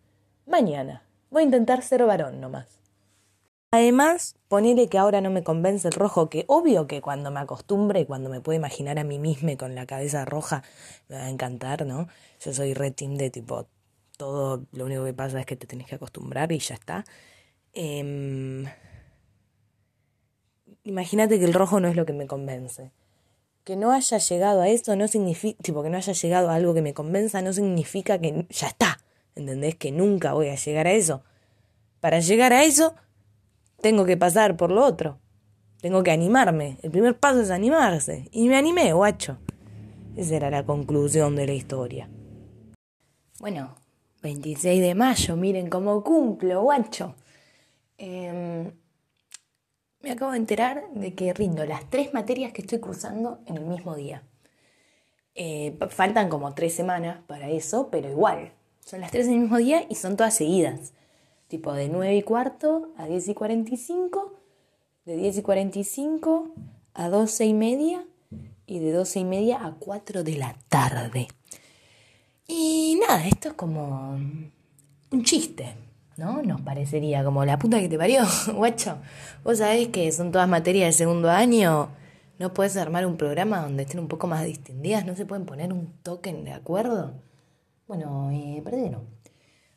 mañana. 0.45 1.03
Voy 1.29 1.41
a 1.41 1.45
intentar 1.45 1.81
ser 1.83 2.05
varón 2.05 2.39
nomás. 2.39 2.79
Además, 3.71 4.35
ponele 4.47 4.87
que 4.87 4.97
ahora 4.97 5.19
no 5.19 5.29
me 5.29 5.43
convence 5.43 5.89
el 5.89 5.93
rojo, 5.93 6.29
que 6.29 6.45
obvio 6.47 6.87
que 6.87 7.01
cuando 7.01 7.31
me 7.31 7.41
acostumbre 7.41 7.99
y 7.99 8.05
cuando 8.05 8.29
me 8.29 8.39
puedo 8.39 8.55
imaginar 8.55 8.97
a 8.97 9.03
mí 9.03 9.19
misma 9.19 9.57
con 9.57 9.75
la 9.75 9.85
cabeza 9.85 10.23
roja, 10.23 10.63
me 11.09 11.17
va 11.17 11.23
a 11.23 11.29
encantar, 11.29 11.85
¿no? 11.85 12.07
Yo 12.39 12.53
soy 12.53 12.73
re 12.73 12.91
team 12.91 13.15
de 13.15 13.29
tipo, 13.29 13.67
todo 14.17 14.65
lo 14.71 14.85
único 14.85 15.03
que 15.03 15.13
pasa 15.13 15.39
es 15.41 15.45
que 15.45 15.57
te 15.57 15.67
tenés 15.67 15.87
que 15.87 15.95
acostumbrar 15.95 16.51
y 16.53 16.59
ya 16.59 16.75
está. 16.75 17.03
Em, 17.73 18.65
imagínate 20.83 21.37
que 21.39 21.45
el 21.45 21.53
rojo 21.53 21.79
no 21.79 21.89
es 21.89 21.95
lo 21.95 22.05
que 22.05 22.13
me 22.13 22.27
convence 22.27 22.91
que 23.67 23.75
no 23.75 23.91
haya 23.91 24.17
llegado 24.17 24.61
a 24.61 24.69
eso 24.69 24.95
no 24.95 25.09
significa, 25.09 25.61
tipo, 25.61 25.83
que 25.83 25.89
no 25.89 25.97
haya 25.97 26.13
llegado 26.13 26.49
a 26.49 26.55
algo 26.55 26.73
que 26.73 26.81
me 26.81 26.93
convenza, 26.93 27.41
no 27.41 27.51
significa 27.51 28.17
que 28.17 28.47
ya 28.49 28.67
está. 28.67 28.97
¿Entendés? 29.35 29.75
Que 29.75 29.91
nunca 29.91 30.31
voy 30.31 30.47
a 30.47 30.55
llegar 30.55 30.87
a 30.87 30.93
eso. 30.93 31.21
Para 31.99 32.21
llegar 32.21 32.53
a 32.53 32.63
eso, 32.63 32.95
tengo 33.81 34.05
que 34.05 34.15
pasar 34.15 34.55
por 34.55 34.71
lo 34.71 34.85
otro. 34.85 35.19
Tengo 35.81 36.01
que 36.01 36.11
animarme. 36.11 36.77
El 36.81 36.91
primer 36.91 37.19
paso 37.19 37.41
es 37.41 37.51
animarse. 37.51 38.29
Y 38.31 38.47
me 38.47 38.55
animé, 38.55 38.93
guacho. 38.93 39.37
Esa 40.15 40.37
era 40.37 40.49
la 40.49 40.65
conclusión 40.65 41.35
de 41.35 41.47
la 41.47 41.53
historia. 41.53 42.09
Bueno, 43.41 43.75
26 44.21 44.81
de 44.81 44.95
mayo, 44.95 45.35
miren 45.35 45.69
cómo 45.69 46.05
cumplo, 46.05 46.61
guacho. 46.61 47.15
Eh, 47.97 48.71
me 50.01 50.11
acabo 50.11 50.31
de 50.31 50.37
enterar 50.37 50.89
de 50.93 51.13
que 51.13 51.33
rindo 51.33 51.65
las 51.65 51.89
tres 51.89 52.13
materias 52.13 52.53
que 52.53 52.61
estoy 52.61 52.79
cursando 52.79 53.39
en 53.45 53.57
el 53.57 53.65
mismo 53.65 53.95
día. 53.95 54.23
Eh, 55.35 55.77
faltan 55.89 56.29
como 56.29 56.53
tres 56.53 56.73
semanas 56.73 57.19
para 57.27 57.49
eso, 57.49 57.89
pero 57.91 58.09
igual. 58.09 58.53
Son 58.83 59.01
las 59.01 59.11
tres 59.11 59.27
en 59.27 59.33
el 59.33 59.39
mismo 59.41 59.57
día 59.57 59.85
y 59.89 59.95
son 59.95 60.17
todas 60.17 60.35
seguidas. 60.35 60.93
Tipo 61.47 61.73
de 61.73 61.89
9 61.89 62.15
y 62.17 62.23
cuarto 62.23 62.91
a 62.97 63.05
10 63.05 63.29
y 63.29 63.33
45, 63.33 64.33
de 65.05 65.15
10 65.15 65.37
y 65.37 65.41
45 65.41 66.49
a 66.93 67.09
12 67.09 67.45
y 67.45 67.53
media 67.53 68.05
y 68.65 68.79
de 68.79 68.91
12 68.91 69.19
y 69.19 69.23
media 69.23 69.65
a 69.65 69.75
4 69.75 70.23
de 70.23 70.37
la 70.37 70.55
tarde. 70.69 71.27
Y 72.47 72.99
nada, 72.99 73.27
esto 73.27 73.49
es 73.49 73.53
como 73.53 74.11
un 74.11 75.23
chiste. 75.23 75.75
¿No? 76.17 76.41
Nos 76.41 76.61
parecería 76.61 77.23
como 77.23 77.45
la 77.45 77.57
puta 77.57 77.79
que 77.79 77.87
te 77.87 77.97
parió, 77.97 78.23
guacho. 78.53 78.97
Vos 79.43 79.59
sabés 79.59 79.89
que 79.89 80.11
son 80.11 80.31
todas 80.31 80.49
materias 80.49 80.87
de 80.87 80.93
segundo 80.93 81.29
año. 81.29 81.89
¿No 82.39 82.53
puedes 82.53 82.77
armar 82.77 83.05
un 83.05 83.17
programa 83.17 83.61
donde 83.61 83.83
estén 83.83 83.99
un 83.99 84.07
poco 84.07 84.27
más 84.27 84.43
distinguidas? 84.43 85.05
¿No 85.05 85.15
se 85.15 85.25
pueden 85.25 85.45
poner 85.45 85.71
un 85.73 85.93
token 86.03 86.43
de 86.43 86.53
acuerdo? 86.53 87.13
Bueno, 87.87 88.29
eh. 88.31 88.61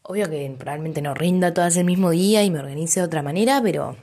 Obvio 0.02 0.28
que 0.28 0.54
probablemente 0.58 1.00
no 1.00 1.14
rinda 1.14 1.54
todas 1.54 1.76
el 1.76 1.84
mismo 1.84 2.10
día 2.10 2.42
y 2.42 2.50
me 2.50 2.58
organice 2.58 3.00
de 3.00 3.06
otra 3.06 3.22
manera, 3.22 3.60
pero... 3.62 3.96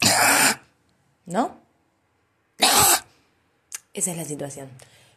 ¿No? 1.26 1.56
Esa 3.94 4.10
es 4.12 4.16
la 4.16 4.24
situación. 4.24 4.68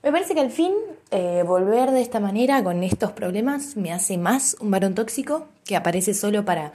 Me 0.06 0.12
parece 0.12 0.36
que 0.36 0.42
al 0.42 0.52
fin 0.52 0.72
eh, 1.10 1.42
volver 1.48 1.90
de 1.90 2.00
esta 2.00 2.20
manera 2.20 2.64
con 2.64 2.84
estos 2.84 3.12
problemas 3.14 3.76
me 3.76 3.92
hace 3.92 4.20
más 4.20 4.56
un 4.60 4.70
varón 4.70 4.94
tóxico 4.94 5.48
que 5.64 5.76
aparece 5.76 6.14
solo 6.14 6.46
para 6.46 6.74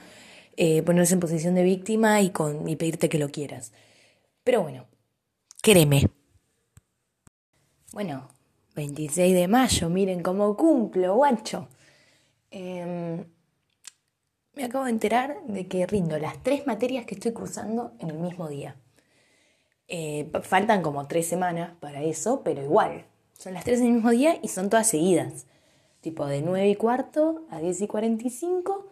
eh, 0.57 0.83
ponerse 0.83 1.13
en 1.13 1.21
posición 1.21 1.55
de 1.55 1.63
víctima 1.63 2.19
y, 2.19 2.31
con, 2.31 2.67
y 2.67 2.75
pedirte 2.75 3.07
que 3.07 3.17
lo 3.17 3.29
quieras. 3.29 3.71
Pero 4.43 4.63
bueno, 4.63 4.85
créeme. 5.61 6.09
Bueno, 7.93 8.27
26 8.75 9.33
de 9.33 9.47
mayo, 9.47 9.89
miren 9.89 10.23
cómo 10.23 10.57
cumplo, 10.57 11.15
guacho. 11.15 11.69
Em, 12.49 13.23
me 14.55 14.65
acabo 14.65 14.83
de 14.83 14.91
enterar 14.91 15.37
de 15.47 15.69
que 15.69 15.87
rindo 15.87 16.19
las 16.19 16.43
tres 16.43 16.67
materias 16.67 17.05
que 17.05 17.15
estoy 17.15 17.31
cursando 17.31 17.93
en 17.99 18.09
el 18.09 18.17
mismo 18.17 18.49
día. 18.49 18.75
Eh, 19.87 20.29
faltan 20.43 20.81
como 20.81 21.07
tres 21.07 21.27
semanas 21.27 21.77
para 21.79 22.03
eso, 22.03 22.43
pero 22.43 22.61
igual, 22.61 23.05
son 23.41 23.55
las 23.55 23.63
tres 23.63 23.79
en 23.79 23.87
el 23.87 23.93
mismo 23.93 24.11
día 24.11 24.37
y 24.43 24.49
son 24.49 24.69
todas 24.69 24.87
seguidas. 24.87 25.47
tipo 26.01 26.27
de 26.27 26.41
9 26.41 26.69
y 26.69 26.75
cuarto 26.75 27.43
a 27.49 27.59
10 27.59 27.81
y 27.81 27.87
45, 27.87 28.87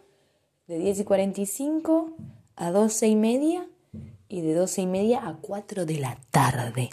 de 0.66 0.78
10 0.78 1.00
y 1.00 1.04
45 1.04 2.16
a 2.56 2.70
12 2.70 3.06
y 3.06 3.16
media 3.16 3.66
y 4.28 4.40
de 4.40 4.54
12 4.54 4.82
y 4.82 4.86
media 4.86 5.26
a 5.26 5.36
4 5.36 5.86
de 5.86 5.98
la 5.98 6.18
tarde. 6.30 6.90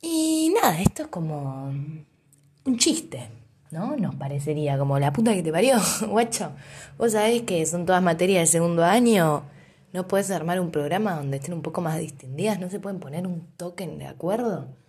Y 0.00 0.52
nada, 0.54 0.80
esto 0.80 1.02
es 1.02 1.08
como 1.08 1.66
un 1.66 2.76
chiste, 2.76 3.28
¿no? 3.70 3.96
Nos 3.96 4.16
parecería 4.16 4.76
como 4.78 4.98
la 4.98 5.12
puta 5.12 5.34
que 5.34 5.44
te 5.44 5.52
parió, 5.52 5.76
guacho. 6.08 6.52
Vos 6.98 7.12
sabés 7.12 7.42
que 7.42 7.64
son 7.66 7.86
todas 7.86 8.02
materias 8.02 8.48
de 8.48 8.58
segundo 8.58 8.84
año. 8.84 9.44
¿No 9.92 10.08
puedes 10.08 10.30
armar 10.32 10.58
un 10.58 10.72
programa 10.72 11.14
donde 11.14 11.36
estén 11.36 11.54
un 11.54 11.62
poco 11.62 11.80
más 11.82 11.98
distinguidas? 12.00 12.58
¿No 12.58 12.68
se 12.68 12.80
pueden 12.80 12.98
poner 12.98 13.28
un 13.28 13.46
token 13.56 13.98
de 13.98 14.06
acuerdo? 14.06 14.81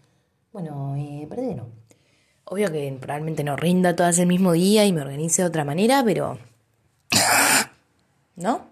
Bueno, 0.53 0.95
eh, 0.95 1.25
parece 1.27 1.49
que 1.49 1.55
no. 1.55 1.67
Obvio 2.45 2.71
que 2.71 2.95
probablemente 3.01 3.43
no 3.43 3.55
rinda 3.55 3.95
todas 3.95 4.19
el 4.19 4.27
mismo 4.27 4.53
día 4.53 4.85
y 4.85 4.93
me 4.93 5.01
organice 5.01 5.41
de 5.41 5.47
otra 5.47 5.65
manera, 5.65 6.03
pero... 6.05 6.37
¿No? 8.35 8.67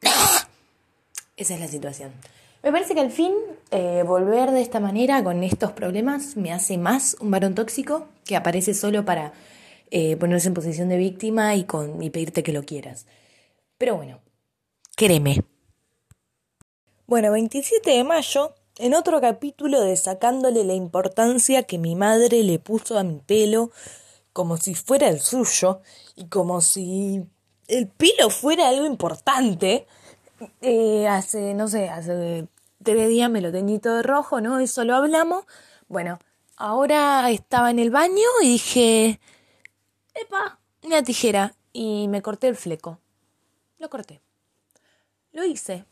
Esa 1.36 1.54
es 1.54 1.60
la 1.60 1.66
situación. 1.66 2.12
Me 2.62 2.70
parece 2.70 2.94
que 2.94 3.00
al 3.00 3.10
fin 3.10 3.32
eh, 3.72 4.04
volver 4.06 4.52
de 4.52 4.62
esta 4.62 4.78
manera 4.78 5.22
con 5.24 5.42
estos 5.42 5.72
problemas 5.72 6.36
me 6.36 6.52
hace 6.52 6.78
más 6.78 7.16
un 7.20 7.32
varón 7.32 7.56
tóxico 7.56 8.06
que 8.24 8.36
aparece 8.36 8.72
solo 8.72 9.04
para 9.04 9.32
eh, 9.90 10.16
ponerse 10.16 10.48
en 10.48 10.54
posición 10.54 10.88
de 10.88 10.98
víctima 10.98 11.56
y, 11.56 11.64
con, 11.64 12.00
y 12.00 12.10
pedirte 12.10 12.44
que 12.44 12.52
lo 12.52 12.64
quieras. 12.64 13.06
Pero 13.76 13.96
bueno, 13.96 14.20
créeme. 14.96 15.42
Bueno, 17.06 17.32
27 17.32 17.90
de 17.90 18.04
mayo, 18.04 18.54
en 18.78 18.94
otro 18.94 19.20
capítulo 19.20 19.80
de 19.80 19.96
sacándole 19.96 20.64
la 20.64 20.74
importancia 20.74 21.62
que 21.62 21.78
mi 21.78 21.94
madre 21.94 22.42
le 22.42 22.58
puso 22.58 22.98
a 22.98 23.04
mi 23.04 23.18
pelo 23.18 23.70
como 24.32 24.56
si 24.56 24.74
fuera 24.74 25.08
el 25.08 25.20
suyo 25.20 25.80
y 26.14 26.26
como 26.26 26.60
si 26.60 27.24
el 27.68 27.88
pelo 27.88 28.30
fuera 28.30 28.68
algo 28.68 28.84
importante. 28.84 29.86
Eh, 30.60 31.08
hace, 31.08 31.54
no 31.54 31.68
sé, 31.68 31.88
hace 31.88 32.46
tres 32.82 33.08
días 33.08 33.30
me 33.30 33.40
lo 33.40 33.50
teñí 33.50 33.78
todo 33.78 33.96
de 33.96 34.02
rojo, 34.02 34.40
¿no? 34.40 34.60
Eso 34.60 34.84
lo 34.84 34.94
hablamos. 34.94 35.44
Bueno, 35.88 36.18
ahora 36.56 37.30
estaba 37.30 37.70
en 37.70 37.78
el 37.78 37.90
baño 37.90 38.26
y 38.42 38.48
dije, 38.48 39.20
epa, 40.14 40.58
una 40.82 41.02
tijera. 41.02 41.54
Y 41.72 42.08
me 42.08 42.22
corté 42.22 42.48
el 42.48 42.56
fleco. 42.56 42.98
Lo 43.78 43.90
corté. 43.90 44.22
Lo 45.32 45.44
hice. 45.44 45.84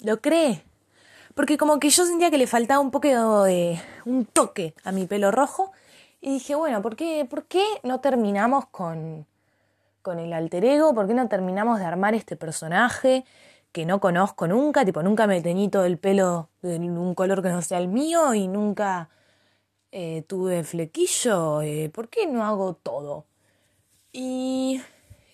Lo 0.00 0.20
creé. 0.20 0.64
Porque 1.38 1.56
como 1.56 1.78
que 1.78 1.88
yo 1.88 2.04
sentía 2.04 2.32
que 2.32 2.36
le 2.36 2.48
faltaba 2.48 2.80
un 2.80 2.90
poco 2.90 3.44
de 3.44 3.80
un 4.04 4.24
toque 4.24 4.74
a 4.82 4.90
mi 4.90 5.06
pelo 5.06 5.30
rojo. 5.30 5.70
Y 6.20 6.32
dije, 6.32 6.56
bueno, 6.56 6.82
¿por 6.82 6.96
qué, 6.96 7.24
¿por 7.30 7.44
qué 7.44 7.62
no 7.84 8.00
terminamos 8.00 8.66
con, 8.66 9.24
con 10.02 10.18
el 10.18 10.32
alter 10.32 10.64
ego? 10.64 10.96
¿Por 10.96 11.06
qué 11.06 11.14
no 11.14 11.28
terminamos 11.28 11.78
de 11.78 11.84
armar 11.84 12.16
este 12.16 12.34
personaje? 12.34 13.24
que 13.70 13.86
no 13.86 14.00
conozco 14.00 14.48
nunca, 14.48 14.84
tipo 14.84 15.00
nunca 15.04 15.28
me 15.28 15.40
teñí 15.40 15.68
todo 15.68 15.84
el 15.84 15.96
pelo 15.98 16.48
de 16.60 16.76
un 16.76 17.14
color 17.14 17.40
que 17.40 17.50
no 17.50 17.62
sea 17.62 17.78
el 17.78 17.86
mío 17.86 18.34
y 18.34 18.48
nunca 18.48 19.08
eh, 19.92 20.24
tuve 20.26 20.64
flequillo, 20.64 21.62
eh, 21.62 21.88
¿por 21.88 22.08
qué 22.08 22.26
no 22.26 22.44
hago 22.44 22.74
todo? 22.74 23.26
Y, 24.10 24.82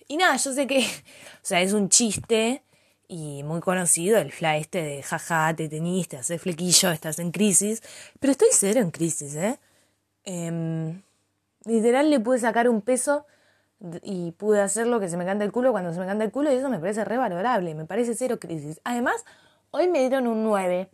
y 0.07 0.17
nada, 0.17 0.35
yo 0.35 0.53
sé 0.53 0.67
que, 0.67 0.79
o 1.41 1.41
sea, 1.41 1.61
es 1.61 1.73
un 1.73 1.89
chiste 1.89 2.61
y 3.07 3.43
muy 3.43 3.61
conocido 3.61 4.17
el 4.17 4.31
fly 4.31 4.61
este 4.61 4.81
de 4.81 5.03
jaja, 5.03 5.55
te 5.55 5.69
teñiste, 5.69 6.17
haces 6.17 6.41
flequillo, 6.41 6.91
estás 6.91 7.19
en 7.19 7.31
crisis, 7.31 7.81
pero 8.19 8.31
estoy 8.31 8.49
cero 8.51 8.81
en 8.81 8.91
crisis, 8.91 9.35
¿eh? 9.35 9.59
eh 10.25 11.01
literal 11.65 12.09
le 12.09 12.19
pude 12.19 12.39
sacar 12.39 12.69
un 12.69 12.81
peso 12.81 13.25
y 14.01 14.31
pude 14.31 14.61
hacer 14.61 14.87
lo 14.87 14.99
que 14.99 15.09
se 15.09 15.17
me 15.17 15.25
canta 15.25 15.43
el 15.43 15.51
culo 15.51 15.71
cuando 15.71 15.93
se 15.93 15.99
me 15.99 16.05
canta 16.05 16.23
el 16.23 16.31
culo 16.31 16.51
y 16.51 16.55
eso 16.55 16.69
me 16.69 16.79
parece 16.79 17.03
revalorable, 17.03 17.75
me 17.75 17.85
parece 17.85 18.15
cero 18.15 18.39
crisis. 18.39 18.79
Además, 18.83 19.25
hoy 19.71 19.87
me 19.87 19.99
dieron 19.99 20.27
un 20.27 20.43
9. 20.43 20.89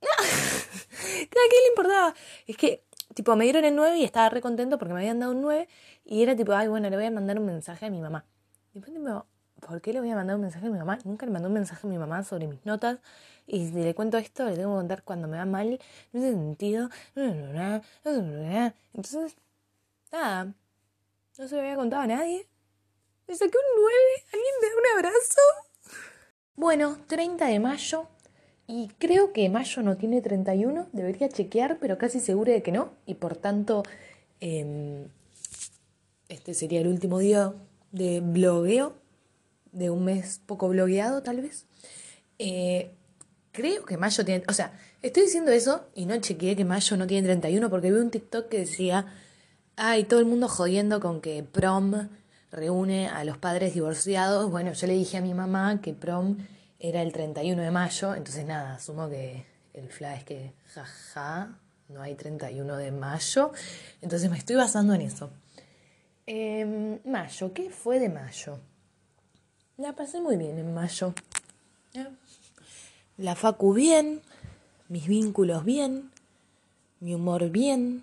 ¿Qué 0.00 1.28
le 1.30 1.68
importaba? 1.70 2.14
Es 2.46 2.56
que, 2.56 2.84
tipo, 3.14 3.34
me 3.34 3.44
dieron 3.44 3.64
el 3.64 3.74
9 3.74 3.96
y 3.96 4.04
estaba 4.04 4.28
re 4.28 4.40
contento 4.40 4.78
porque 4.78 4.92
me 4.92 5.00
habían 5.00 5.20
dado 5.20 5.32
un 5.32 5.40
9 5.40 5.68
y 6.04 6.22
era 6.22 6.36
tipo, 6.36 6.52
ay, 6.52 6.68
bueno, 6.68 6.90
le 6.90 6.96
voy 6.96 7.06
a 7.06 7.10
mandar 7.10 7.38
un 7.38 7.46
mensaje 7.46 7.86
a 7.86 7.90
mi 7.90 8.00
mamá. 8.00 8.26
Y 8.74 8.80
después 8.80 8.96
tipo, 8.96 9.26
¿por 9.60 9.80
qué 9.80 9.92
le 9.92 10.00
voy 10.00 10.10
a 10.10 10.14
mandar 10.14 10.36
un 10.36 10.42
mensaje 10.42 10.66
a 10.66 10.70
mi 10.70 10.78
mamá? 10.78 10.98
Nunca 11.04 11.26
le 11.26 11.32
mandé 11.32 11.48
un 11.48 11.54
mensaje 11.54 11.86
a 11.86 11.90
mi 11.90 11.98
mamá 11.98 12.22
sobre 12.24 12.46
mis 12.46 12.64
notas 12.64 12.98
y 13.46 13.68
si 13.68 13.72
le 13.72 13.94
cuento 13.94 14.18
esto, 14.18 14.44
le 14.44 14.56
tengo 14.56 14.74
que 14.74 14.78
contar 14.78 15.02
cuando 15.04 15.28
me 15.28 15.38
va 15.38 15.44
mal, 15.44 15.78
no 16.12 16.20
tiene 16.20 16.36
sentido. 16.36 16.90
Entonces, 18.94 19.36
nada 20.12 20.52
no 21.38 21.48
se 21.48 21.54
lo 21.54 21.60
había 21.60 21.76
contado 21.76 22.02
a 22.02 22.06
nadie. 22.06 22.46
Me 23.28 23.34
saqué 23.34 23.58
un 23.58 23.82
9. 23.82 23.94
¿Alguien 24.32 24.54
me 24.62 24.68
da 24.68 24.74
un 24.76 24.98
abrazo? 24.98 25.40
Bueno, 26.54 26.98
30 27.06 27.46
de 27.46 27.60
mayo. 27.60 28.08
Y 28.66 28.88
creo 28.98 29.32
que 29.32 29.48
mayo 29.48 29.82
no 29.82 29.96
tiene 29.96 30.22
31. 30.22 30.88
Debería 30.92 31.28
chequear, 31.28 31.78
pero 31.78 31.98
casi 31.98 32.20
seguro 32.20 32.52
de 32.52 32.62
que 32.62 32.72
no. 32.72 32.90
Y 33.04 33.14
por 33.14 33.36
tanto, 33.36 33.82
em, 34.40 35.08
este 36.28 36.54
sería 36.54 36.80
el 36.80 36.88
último 36.88 37.18
día 37.18 37.52
de 37.92 38.20
blogueo. 38.20 38.94
De 39.72 39.90
un 39.90 40.04
mes 40.04 40.40
poco 40.46 40.68
blogueado, 40.68 41.22
tal 41.22 41.40
vez. 41.40 41.66
Eh, 42.38 42.92
creo 43.52 43.84
que 43.84 43.96
mayo 43.96 44.24
tiene. 44.24 44.44
O 44.48 44.52
sea, 44.52 44.78
estoy 45.02 45.24
diciendo 45.24 45.50
eso 45.50 45.86
y 45.94 46.06
no 46.06 46.16
chequeé 46.16 46.56
que 46.56 46.64
mayo 46.64 46.96
no 46.96 47.06
tiene 47.06 47.26
31 47.26 47.70
porque 47.70 47.90
vi 47.90 47.98
un 47.98 48.10
TikTok 48.10 48.48
que 48.48 48.58
decía 48.60 49.06
Ay, 49.78 50.04
todo 50.04 50.20
el 50.20 50.26
mundo 50.26 50.48
jodiendo 50.48 51.00
con 51.00 51.20
que 51.20 51.42
prom 51.42 52.08
reúne 52.50 53.08
a 53.08 53.24
los 53.24 53.36
padres 53.36 53.74
divorciados. 53.74 54.50
Bueno, 54.50 54.72
yo 54.72 54.86
le 54.86 54.94
dije 54.94 55.18
a 55.18 55.20
mi 55.20 55.34
mamá 55.34 55.82
que 55.82 55.92
prom 55.92 56.38
era 56.80 57.02
el 57.02 57.12
31 57.12 57.60
de 57.60 57.70
mayo, 57.70 58.14
entonces 58.14 58.46
nada, 58.46 58.76
asumo 58.76 59.10
que 59.10 59.44
el 59.74 59.90
flash 59.90 60.20
es 60.20 60.24
que 60.24 60.52
jaja, 60.72 61.58
no 61.90 62.00
hay 62.00 62.14
31 62.14 62.76
de 62.78 62.90
mayo, 62.90 63.52
entonces 64.00 64.30
me 64.30 64.38
estoy 64.38 64.56
basando 64.56 64.94
en 64.94 65.02
eso. 65.02 65.30
Em, 66.24 66.98
mayo, 67.04 67.52
¿qué 67.52 67.68
fue 67.68 67.98
de 67.98 68.08
mayo? 68.08 68.58
La 69.78 69.92
pasé 69.92 70.22
muy 70.22 70.38
bien 70.38 70.58
en 70.58 70.72
mayo. 70.72 71.12
La 73.18 73.34
facu 73.34 73.74
bien, 73.74 74.22
mis 74.88 75.06
vínculos 75.06 75.66
bien, 75.66 76.10
mi 77.00 77.14
humor 77.14 77.50
bien, 77.50 78.02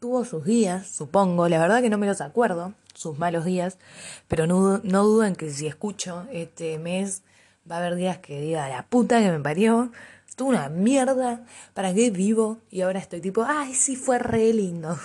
tuvo 0.00 0.24
sus 0.24 0.44
días, 0.44 0.88
supongo, 0.88 1.48
la 1.48 1.60
verdad 1.60 1.82
que 1.82 1.88
no 1.88 1.98
me 1.98 2.08
los 2.08 2.20
acuerdo, 2.20 2.74
sus 2.94 3.16
malos 3.16 3.44
días, 3.44 3.78
pero 4.26 4.48
no, 4.48 4.80
no 4.82 5.04
duden 5.04 5.36
que 5.36 5.50
si 5.50 5.68
escucho 5.68 6.26
este 6.32 6.80
mes 6.80 7.22
va 7.70 7.76
a 7.76 7.78
haber 7.78 7.94
días 7.94 8.18
que 8.18 8.40
diga 8.40 8.68
la 8.68 8.84
puta 8.84 9.20
que 9.20 9.30
me 9.30 9.38
parió, 9.38 9.92
estuvo 10.28 10.48
una 10.48 10.68
mierda, 10.68 11.46
¿para 11.74 11.94
qué 11.94 12.10
vivo? 12.10 12.58
Y 12.72 12.80
ahora 12.80 12.98
estoy 12.98 13.20
tipo, 13.20 13.44
ay, 13.46 13.72
sí 13.74 13.94
fue 13.94 14.18
re 14.18 14.52
lindo. 14.52 14.98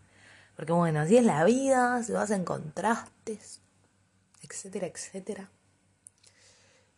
Porque 0.56 0.72
bueno, 0.72 1.00
así 1.00 1.16
es 1.16 1.24
la 1.24 1.42
vida, 1.42 2.04
se 2.04 2.12
basa 2.12 2.36
en 2.36 2.44
contrastes, 2.44 3.60
etcétera, 4.48 4.86
etcétera. 4.86 5.50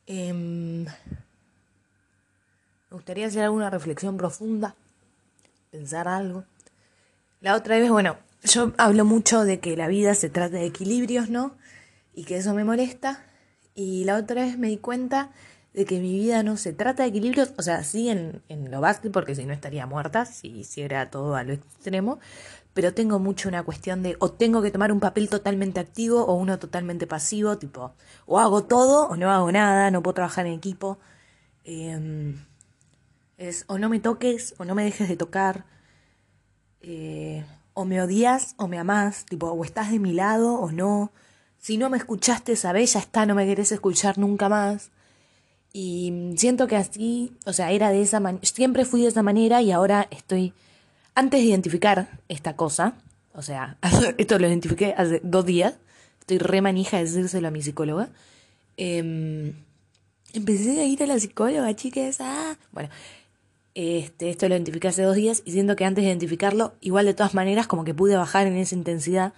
Em, 0.06 0.84
me 0.84 0.90
gustaría 2.90 3.26
hacer 3.26 3.42
alguna 3.42 3.70
reflexión 3.70 4.16
profunda, 4.16 4.74
pensar 5.70 6.08
algo. 6.08 6.44
La 7.40 7.54
otra 7.54 7.78
vez, 7.78 7.90
bueno, 7.90 8.16
yo 8.42 8.72
hablo 8.78 9.04
mucho 9.04 9.44
de 9.44 9.60
que 9.60 9.76
la 9.76 9.88
vida 9.88 10.14
se 10.14 10.30
trata 10.30 10.56
de 10.56 10.66
equilibrios, 10.66 11.28
¿no? 11.28 11.56
Y 12.14 12.24
que 12.24 12.36
eso 12.36 12.54
me 12.54 12.64
molesta. 12.64 13.24
Y 13.74 14.04
la 14.04 14.16
otra 14.16 14.42
vez 14.42 14.58
me 14.58 14.68
di 14.68 14.78
cuenta 14.78 15.30
de 15.74 15.84
que 15.84 16.00
mi 16.00 16.12
vida 16.18 16.42
no 16.42 16.56
se 16.56 16.72
trata 16.72 17.02
de 17.02 17.10
equilibrios, 17.10 17.52
o 17.56 17.62
sea, 17.62 17.84
sí 17.84 18.08
en, 18.08 18.42
en 18.48 18.70
lo 18.70 18.80
básico, 18.80 19.12
porque 19.12 19.34
si 19.34 19.44
no 19.46 19.52
estaría 19.52 19.86
muerta, 19.86 20.24
si 20.26 20.48
hiciera 20.48 21.10
todo 21.10 21.36
a 21.36 21.44
lo 21.44 21.52
extremo, 21.52 22.18
pero 22.74 22.94
tengo 22.94 23.18
mucho 23.18 23.48
una 23.48 23.62
cuestión 23.64 24.02
de 24.02 24.16
o 24.20 24.30
tengo 24.30 24.62
que 24.62 24.70
tomar 24.70 24.92
un 24.92 25.00
papel 25.00 25.28
totalmente 25.28 25.80
activo 25.80 26.24
o 26.24 26.34
uno 26.34 26.58
totalmente 26.58 27.06
pasivo, 27.06 27.58
tipo, 27.58 27.92
o 28.26 28.38
hago 28.38 28.64
todo 28.64 29.08
o 29.08 29.16
no 29.16 29.30
hago 29.32 29.50
nada, 29.52 29.90
no 29.90 30.02
puedo 30.02 30.14
trabajar 30.14 30.46
en 30.46 30.54
equipo. 30.54 30.98
Em, 31.64 32.36
es 33.36 33.64
o 33.68 33.78
no 33.78 33.88
me 33.88 34.00
toques 34.00 34.54
o 34.58 34.64
no 34.64 34.74
me 34.74 34.84
dejes 34.84 35.08
de 35.08 35.16
tocar 35.16 35.66
eh, 36.80 37.44
o 37.74 37.84
me 37.84 38.00
odias 38.02 38.54
o 38.58 38.68
me 38.68 38.78
amás, 38.78 39.24
tipo, 39.26 39.48
o 39.48 39.64
estás 39.64 39.90
de 39.90 39.98
mi 39.98 40.12
lado 40.12 40.54
o 40.54 40.70
no. 40.72 41.12
Si 41.58 41.78
no 41.78 41.90
me 41.90 41.98
escuchaste, 41.98 42.56
sabes, 42.56 42.92
ya 42.94 43.00
está, 43.00 43.26
no 43.26 43.34
me 43.34 43.46
querés 43.46 43.72
escuchar 43.72 44.18
nunca 44.18 44.48
más. 44.48 44.90
Y 45.80 46.34
siento 46.36 46.66
que 46.66 46.74
así, 46.74 47.30
o 47.46 47.52
sea, 47.52 47.70
era 47.70 47.90
de 47.90 48.02
esa 48.02 48.18
manera, 48.18 48.44
siempre 48.44 48.84
fui 48.84 49.02
de 49.02 49.06
esa 49.06 49.22
manera 49.22 49.62
y 49.62 49.70
ahora 49.70 50.08
estoy, 50.10 50.52
antes 51.14 51.38
de 51.38 51.46
identificar 51.46 52.18
esta 52.26 52.56
cosa, 52.56 52.94
o 53.32 53.42
sea, 53.42 53.78
esto 54.18 54.40
lo 54.40 54.48
identifiqué 54.48 54.92
hace 54.96 55.20
dos 55.22 55.46
días, 55.46 55.76
estoy 56.18 56.38
re 56.38 56.62
manija 56.62 56.96
de 56.96 57.04
decírselo 57.04 57.46
a 57.46 57.52
mi 57.52 57.62
psicóloga, 57.62 58.08
em, 58.76 59.54
empecé 60.32 60.80
a 60.80 60.84
ir 60.84 61.00
a 61.04 61.06
la 61.06 61.20
psicóloga, 61.20 61.72
chicas, 61.76 62.16
ah, 62.18 62.56
bueno, 62.72 62.88
este, 63.76 64.30
esto 64.30 64.48
lo 64.48 64.56
identifiqué 64.56 64.88
hace 64.88 65.02
dos 65.02 65.14
días 65.14 65.44
y 65.44 65.52
siento 65.52 65.76
que 65.76 65.84
antes 65.84 66.02
de 66.02 66.08
identificarlo, 66.08 66.74
igual 66.80 67.06
de 67.06 67.14
todas 67.14 67.34
maneras, 67.34 67.68
como 67.68 67.84
que 67.84 67.94
pude 67.94 68.16
bajar 68.16 68.48
en 68.48 68.56
esa 68.56 68.74
intensidad, 68.74 69.32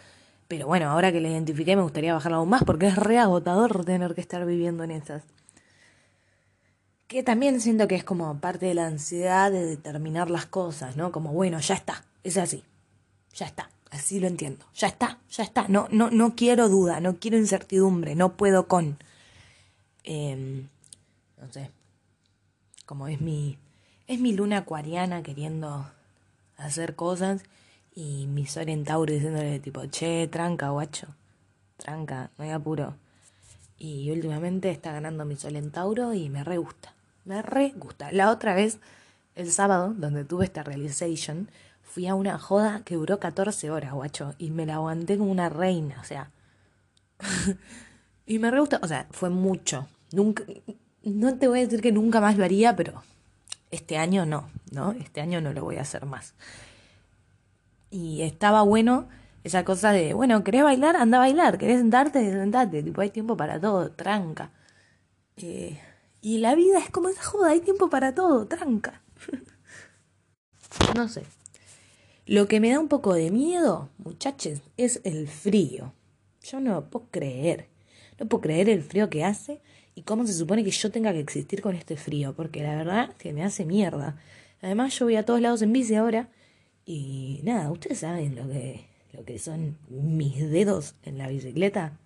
Pero 0.48 0.66
bueno, 0.66 0.88
ahora 0.90 1.12
que 1.12 1.20
la 1.20 1.28
identifiqué 1.28 1.76
me 1.76 1.82
gustaría 1.82 2.14
bajarla 2.14 2.38
aún 2.38 2.48
más 2.48 2.64
porque 2.64 2.86
es 2.86 2.96
re 2.96 3.18
agotador 3.18 3.84
tener 3.84 4.14
que 4.14 4.22
estar 4.22 4.46
viviendo 4.46 4.84
en 4.84 4.92
esas. 4.92 5.22
Que 7.10 7.24
también 7.24 7.60
siento 7.60 7.88
que 7.88 7.96
es 7.96 8.04
como 8.04 8.38
parte 8.38 8.66
de 8.66 8.74
la 8.74 8.86
ansiedad 8.86 9.50
de 9.50 9.66
determinar 9.66 10.30
las 10.30 10.46
cosas, 10.46 10.94
¿no? 10.96 11.10
Como, 11.10 11.32
bueno, 11.32 11.58
ya 11.58 11.74
está, 11.74 12.04
es 12.22 12.36
así, 12.36 12.62
ya 13.34 13.46
está, 13.46 13.68
así 13.90 14.20
lo 14.20 14.28
entiendo, 14.28 14.64
ya 14.76 14.86
está, 14.86 15.18
ya 15.28 15.42
está, 15.42 15.66
no, 15.66 15.88
no, 15.90 16.08
no 16.12 16.36
quiero 16.36 16.68
duda, 16.68 17.00
no 17.00 17.16
quiero 17.16 17.36
incertidumbre, 17.36 18.14
no 18.14 18.36
puedo 18.36 18.68
con. 18.68 18.96
Em, 20.04 20.68
no 21.36 21.52
sé, 21.52 21.72
como 22.86 23.08
es 23.08 23.20
mi, 23.20 23.58
es 24.06 24.20
mi 24.20 24.32
luna 24.32 24.58
acuariana 24.58 25.24
queriendo 25.24 25.90
hacer 26.58 26.94
cosas 26.94 27.42
y 27.92 28.28
mi 28.28 28.46
sol 28.46 28.68
en 28.68 28.84
Tauro 28.84 29.12
diciéndole 29.12 29.58
tipo, 29.58 29.84
che, 29.86 30.28
tranca, 30.28 30.68
guacho, 30.68 31.08
tranca, 31.76 32.30
no 32.38 32.44
hay 32.44 32.50
apuro. 32.50 32.94
Y 33.78 34.12
últimamente 34.12 34.70
está 34.70 34.92
ganando 34.92 35.24
mi 35.24 35.34
sol 35.34 35.56
en 35.56 35.72
Tauro 35.72 36.14
y 36.14 36.30
me 36.30 36.44
re 36.44 36.58
gusta. 36.58 36.94
Me 37.24 37.42
re 37.42 37.72
gusta. 37.76 38.10
La 38.12 38.30
otra 38.30 38.54
vez, 38.54 38.78
el 39.34 39.50
sábado, 39.50 39.94
donde 39.96 40.24
tuve 40.24 40.44
esta 40.44 40.62
realization, 40.62 41.48
fui 41.82 42.06
a 42.06 42.14
una 42.14 42.38
joda 42.38 42.82
que 42.84 42.94
duró 42.94 43.18
14 43.18 43.70
horas, 43.70 43.92
guacho, 43.92 44.34
y 44.38 44.50
me 44.50 44.66
la 44.66 44.74
aguanté 44.76 45.18
como 45.18 45.30
una 45.30 45.48
reina, 45.48 45.98
o 46.00 46.04
sea. 46.04 46.30
y 48.26 48.38
me 48.38 48.50
re 48.50 48.60
gusta, 48.60 48.80
o 48.82 48.86
sea, 48.86 49.06
fue 49.10 49.30
mucho. 49.30 49.88
Nunca, 50.12 50.44
no 51.02 51.36
te 51.36 51.48
voy 51.48 51.60
a 51.60 51.62
decir 51.62 51.80
que 51.80 51.92
nunca 51.92 52.20
más 52.20 52.36
lo 52.36 52.44
haría, 52.44 52.76
pero 52.76 53.02
este 53.70 53.96
año 53.96 54.26
no, 54.26 54.50
¿no? 54.72 54.92
Este 54.92 55.20
año 55.20 55.40
no 55.40 55.52
lo 55.52 55.64
voy 55.64 55.76
a 55.76 55.82
hacer 55.82 56.06
más. 56.06 56.34
Y 57.90 58.22
estaba 58.22 58.62
bueno 58.62 59.08
esa 59.44 59.64
cosa 59.64 59.92
de, 59.92 60.14
bueno, 60.14 60.44
¿querés 60.44 60.62
bailar? 60.62 60.96
Anda 60.96 61.18
a 61.18 61.20
bailar, 61.20 61.58
¿querés 61.58 61.78
sentarte? 61.78 62.30
Sentate, 62.30 62.82
tipo, 62.82 63.00
hay 63.00 63.10
tiempo 63.10 63.36
para 63.36 63.60
todo, 63.60 63.90
tranca. 63.90 64.50
Eh, 65.36 65.80
y 66.22 66.38
la 66.38 66.54
vida 66.54 66.78
es 66.78 66.90
como 66.90 67.08
esa 67.08 67.22
joda, 67.22 67.50
hay 67.50 67.60
tiempo 67.60 67.88
para 67.88 68.14
todo, 68.14 68.46
tranca. 68.46 69.02
no 70.94 71.08
sé. 71.08 71.22
Lo 72.26 72.46
que 72.46 72.60
me 72.60 72.70
da 72.70 72.78
un 72.78 72.88
poco 72.88 73.14
de 73.14 73.30
miedo, 73.30 73.88
muchachos, 73.98 74.60
es 74.76 75.00
el 75.04 75.26
frío. 75.28 75.92
Yo 76.42 76.60
no 76.60 76.88
puedo 76.88 77.06
creer. 77.10 77.68
No 78.18 78.26
puedo 78.28 78.42
creer 78.42 78.68
el 78.68 78.82
frío 78.82 79.10
que 79.10 79.24
hace 79.24 79.60
y 79.94 80.02
cómo 80.02 80.26
se 80.26 80.34
supone 80.34 80.62
que 80.62 80.70
yo 80.70 80.90
tenga 80.90 81.12
que 81.12 81.20
existir 81.20 81.62
con 81.62 81.74
este 81.74 81.96
frío, 81.96 82.34
porque 82.34 82.62
la 82.62 82.76
verdad 82.76 83.16
que 83.16 83.32
me 83.32 83.42
hace 83.42 83.64
mierda. 83.64 84.20
Además 84.62 84.96
yo 84.98 85.06
voy 85.06 85.16
a 85.16 85.24
todos 85.24 85.40
lados 85.40 85.62
en 85.62 85.72
bici 85.72 85.94
ahora 85.94 86.28
y 86.84 87.40
nada, 87.44 87.70
ustedes 87.70 87.98
saben 87.98 88.36
lo 88.36 88.46
que, 88.48 88.86
lo 89.12 89.24
que 89.24 89.38
son 89.38 89.78
mis 89.88 90.50
dedos 90.50 90.94
en 91.02 91.18
la 91.18 91.28
bicicleta. 91.28 91.98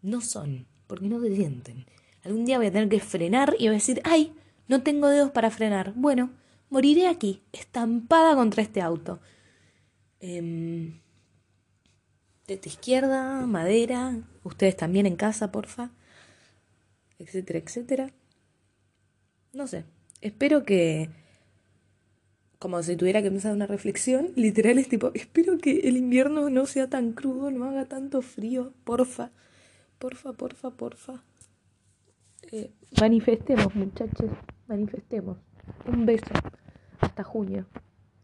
No 0.00 0.20
son, 0.20 0.66
porque 0.86 1.06
no 1.06 1.20
se 1.20 1.36
sienten. 1.36 1.86
Algún 2.24 2.44
día 2.44 2.58
voy 2.58 2.66
a 2.66 2.72
tener 2.72 2.88
que 2.88 3.00
frenar 3.00 3.54
y 3.58 3.64
voy 3.64 3.68
a 3.68 3.72
decir, 3.72 4.00
ay, 4.04 4.34
no 4.68 4.82
tengo 4.82 5.08
dedos 5.08 5.30
para 5.30 5.50
frenar. 5.50 5.92
Bueno, 5.94 6.30
moriré 6.70 7.08
aquí, 7.08 7.42
estampada 7.52 8.34
contra 8.34 8.62
este 8.62 8.80
auto. 8.80 9.20
Eh, 10.20 10.92
tu 12.56 12.68
izquierda, 12.68 13.46
madera, 13.46 14.18
ustedes 14.42 14.76
también 14.76 15.06
en 15.06 15.16
casa, 15.16 15.52
porfa, 15.52 15.90
etcétera, 17.18 17.58
etcétera. 17.58 18.12
No 19.52 19.66
sé, 19.66 19.84
espero 20.20 20.64
que, 20.64 21.10
como 22.58 22.82
si 22.82 22.96
tuviera 22.96 23.20
que 23.22 23.28
empezar 23.28 23.52
una 23.52 23.66
reflexión, 23.66 24.32
literal 24.36 24.78
es 24.78 24.88
tipo, 24.88 25.10
espero 25.14 25.58
que 25.58 25.88
el 25.88 25.96
invierno 25.96 26.50
no 26.50 26.66
sea 26.66 26.88
tan 26.88 27.12
crudo, 27.12 27.50
no 27.50 27.64
haga 27.64 27.86
tanto 27.86 28.22
frío, 28.22 28.72
porfa, 28.84 29.30
porfa, 29.98 30.32
porfa, 30.32 30.70
porfa. 30.70 31.22
Eh, 32.50 32.70
manifestemos, 33.00 33.74
muchachos, 33.74 34.30
manifestemos. 34.66 35.38
Un 35.86 36.06
beso. 36.06 36.34
Hasta 37.00 37.22
junio. 37.22 37.66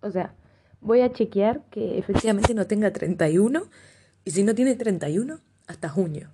O 0.01 0.11
sea, 0.11 0.35
voy 0.81 1.01
a 1.01 1.13
chequear 1.13 1.63
que 1.71 1.99
efectivamente 1.99 2.55
no 2.55 2.67
tenga 2.67 2.93
31. 2.93 3.63
Y 4.25 4.31
si 4.31 4.43
no 4.43 4.55
tiene 4.55 4.75
31, 4.75 5.41
hasta 5.67 5.89
junio. 5.89 6.31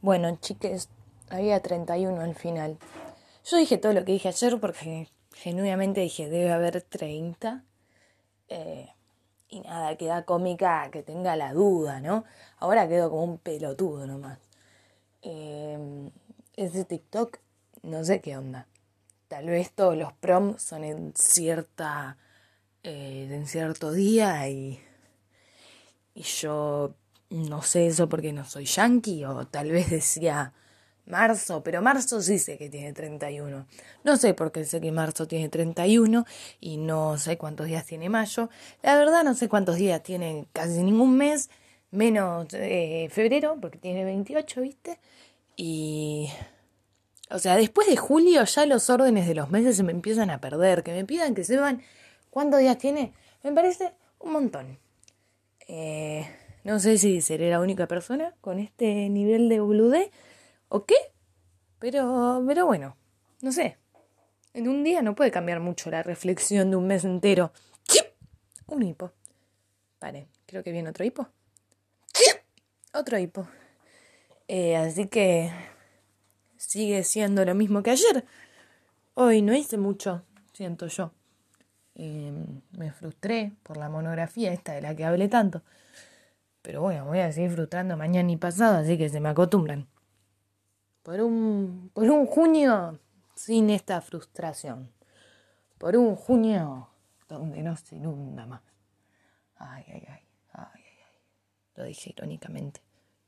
Bueno, 0.00 0.38
chiques, 0.40 0.88
había 1.28 1.60
31 1.60 2.20
al 2.20 2.34
final. 2.34 2.78
Yo 3.44 3.56
dije 3.56 3.76
todo 3.76 3.92
lo 3.92 4.04
que 4.04 4.12
dije 4.12 4.28
ayer 4.28 4.58
porque 4.58 5.08
genuinamente 5.34 6.00
dije, 6.00 6.28
debe 6.28 6.52
haber 6.52 6.82
30. 6.82 7.64
Eh, 8.48 8.88
y 9.48 9.60
nada, 9.60 9.96
queda 9.96 10.24
cómica 10.24 10.88
que 10.90 11.02
tenga 11.02 11.36
la 11.36 11.52
duda, 11.52 12.00
¿no? 12.00 12.24
Ahora 12.58 12.88
quedo 12.88 13.10
como 13.10 13.24
un 13.24 13.38
pelotudo 13.38 14.06
nomás. 14.06 14.38
Eh, 15.22 16.10
ese 16.56 16.84
TikTok, 16.84 17.38
no 17.82 18.04
sé 18.04 18.20
qué 18.20 18.36
onda. 18.36 18.66
Tal 19.28 19.46
vez 19.46 19.70
todos 19.72 19.96
los 19.96 20.12
proms 20.12 20.62
son 20.62 20.84
en 20.84 21.12
cierta. 21.14 22.16
Eh, 22.82 23.28
en 23.30 23.46
cierto 23.46 23.92
día 23.92 24.48
y. 24.48 24.80
Y 26.14 26.22
yo 26.22 26.94
no 27.30 27.62
sé 27.62 27.86
eso 27.86 28.08
porque 28.08 28.32
no 28.32 28.44
soy 28.44 28.64
yankee, 28.64 29.24
o 29.24 29.46
tal 29.46 29.70
vez 29.70 29.90
decía 29.90 30.52
marzo, 31.06 31.62
pero 31.62 31.82
marzo 31.82 32.20
sí 32.22 32.38
sé 32.38 32.56
que 32.58 32.68
tiene 32.68 32.92
31. 32.92 33.66
No 34.04 34.16
sé 34.16 34.34
por 34.34 34.52
qué 34.52 34.64
sé 34.64 34.80
que 34.80 34.92
marzo 34.92 35.26
tiene 35.26 35.48
31 35.48 36.24
y 36.60 36.76
no 36.78 37.18
sé 37.18 37.36
cuántos 37.36 37.66
días 37.66 37.86
tiene 37.86 38.08
mayo. 38.08 38.48
La 38.82 38.96
verdad 38.96 39.24
no 39.24 39.34
sé 39.34 39.48
cuántos 39.48 39.76
días 39.76 40.02
tiene 40.02 40.46
casi 40.52 40.82
ningún 40.82 41.16
mes, 41.16 41.50
menos 41.90 42.48
eh, 42.54 43.08
febrero, 43.10 43.58
porque 43.60 43.78
tiene 43.78 44.04
28, 44.04 44.60
¿viste? 44.62 44.98
Y... 45.62 46.30
O 47.28 47.38
sea, 47.38 47.54
después 47.54 47.86
de 47.86 47.96
julio 47.98 48.42
ya 48.44 48.64
los 48.64 48.88
órdenes 48.88 49.28
de 49.28 49.34
los 49.34 49.50
meses 49.50 49.76
se 49.76 49.82
me 49.82 49.92
empiezan 49.92 50.30
a 50.30 50.40
perder. 50.40 50.82
Que 50.82 50.92
me 50.92 51.04
pidan 51.04 51.34
que 51.34 51.44
sepan 51.44 51.82
cuántos 52.30 52.60
días 52.60 52.78
tiene, 52.78 53.12
me 53.42 53.52
parece 53.52 53.92
un 54.20 54.32
montón. 54.32 54.78
Eh, 55.68 56.26
no 56.64 56.80
sé 56.80 56.96
si 56.96 57.20
seré 57.20 57.50
la 57.50 57.60
única 57.60 57.86
persona 57.86 58.34
con 58.40 58.58
este 58.58 59.10
nivel 59.10 59.50
de 59.50 59.60
boludez 59.60 60.10
o 60.70 60.86
qué, 60.86 60.96
pero, 61.78 62.42
pero 62.46 62.64
bueno, 62.64 62.96
no 63.42 63.52
sé. 63.52 63.76
En 64.54 64.66
un 64.66 64.82
día 64.82 65.02
no 65.02 65.14
puede 65.14 65.30
cambiar 65.30 65.60
mucho 65.60 65.90
la 65.90 66.02
reflexión 66.02 66.70
de 66.70 66.76
un 66.76 66.86
mes 66.86 67.04
entero. 67.04 67.52
Un 68.66 68.82
hipo. 68.82 69.12
Vale, 70.00 70.28
creo 70.46 70.62
que 70.64 70.72
viene 70.72 70.88
otro 70.88 71.04
hipo. 71.04 71.28
Otro 72.94 73.18
hipo. 73.18 73.46
Eh, 74.52 74.74
así 74.76 75.06
que 75.06 75.52
sigue 76.56 77.04
siendo 77.04 77.44
lo 77.44 77.54
mismo 77.54 77.84
que 77.84 77.92
ayer. 77.92 78.24
Hoy 79.14 79.42
no 79.42 79.54
hice 79.54 79.78
mucho, 79.78 80.24
siento 80.52 80.88
yo. 80.88 81.12
Em, 81.94 82.60
me 82.72 82.90
frustré 82.90 83.52
por 83.62 83.76
la 83.76 83.88
monografía 83.88 84.52
esta 84.52 84.72
de 84.72 84.82
la 84.82 84.96
que 84.96 85.04
hablé 85.04 85.28
tanto. 85.28 85.62
Pero 86.62 86.80
bueno, 86.82 87.04
voy 87.04 87.20
a 87.20 87.30
seguir 87.30 87.52
frustrando 87.52 87.96
mañana 87.96 88.32
y 88.32 88.36
pasado, 88.38 88.78
así 88.78 88.98
que 88.98 89.08
se 89.08 89.20
me 89.20 89.28
acostumbran. 89.28 89.86
Por 91.04 91.20
un, 91.20 91.92
por 91.94 92.10
un 92.10 92.26
junio 92.26 92.98
sin 93.36 93.70
esta 93.70 94.00
frustración. 94.00 94.90
Por 95.78 95.96
un 95.96 96.16
junio 96.16 96.88
donde 97.28 97.62
no 97.62 97.76
se 97.76 97.94
inunda 97.94 98.46
más. 98.46 98.62
Ay, 99.54 99.84
ay, 99.86 100.04
ay, 100.08 100.22
ay, 100.54 100.64
ay, 100.74 100.98
ay. 101.06 101.20
Lo 101.76 101.84
dije 101.84 102.10
irónicamente. 102.10 102.80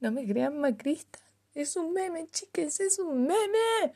No 0.03 0.11
me 0.11 0.27
crean 0.27 0.59
macrista. 0.59 1.21
Es 1.55 1.77
un 1.77 1.93
meme, 1.93 2.27
chiques, 2.33 2.81
es 2.81 2.99
un 2.99 3.25
meme. 3.25 3.93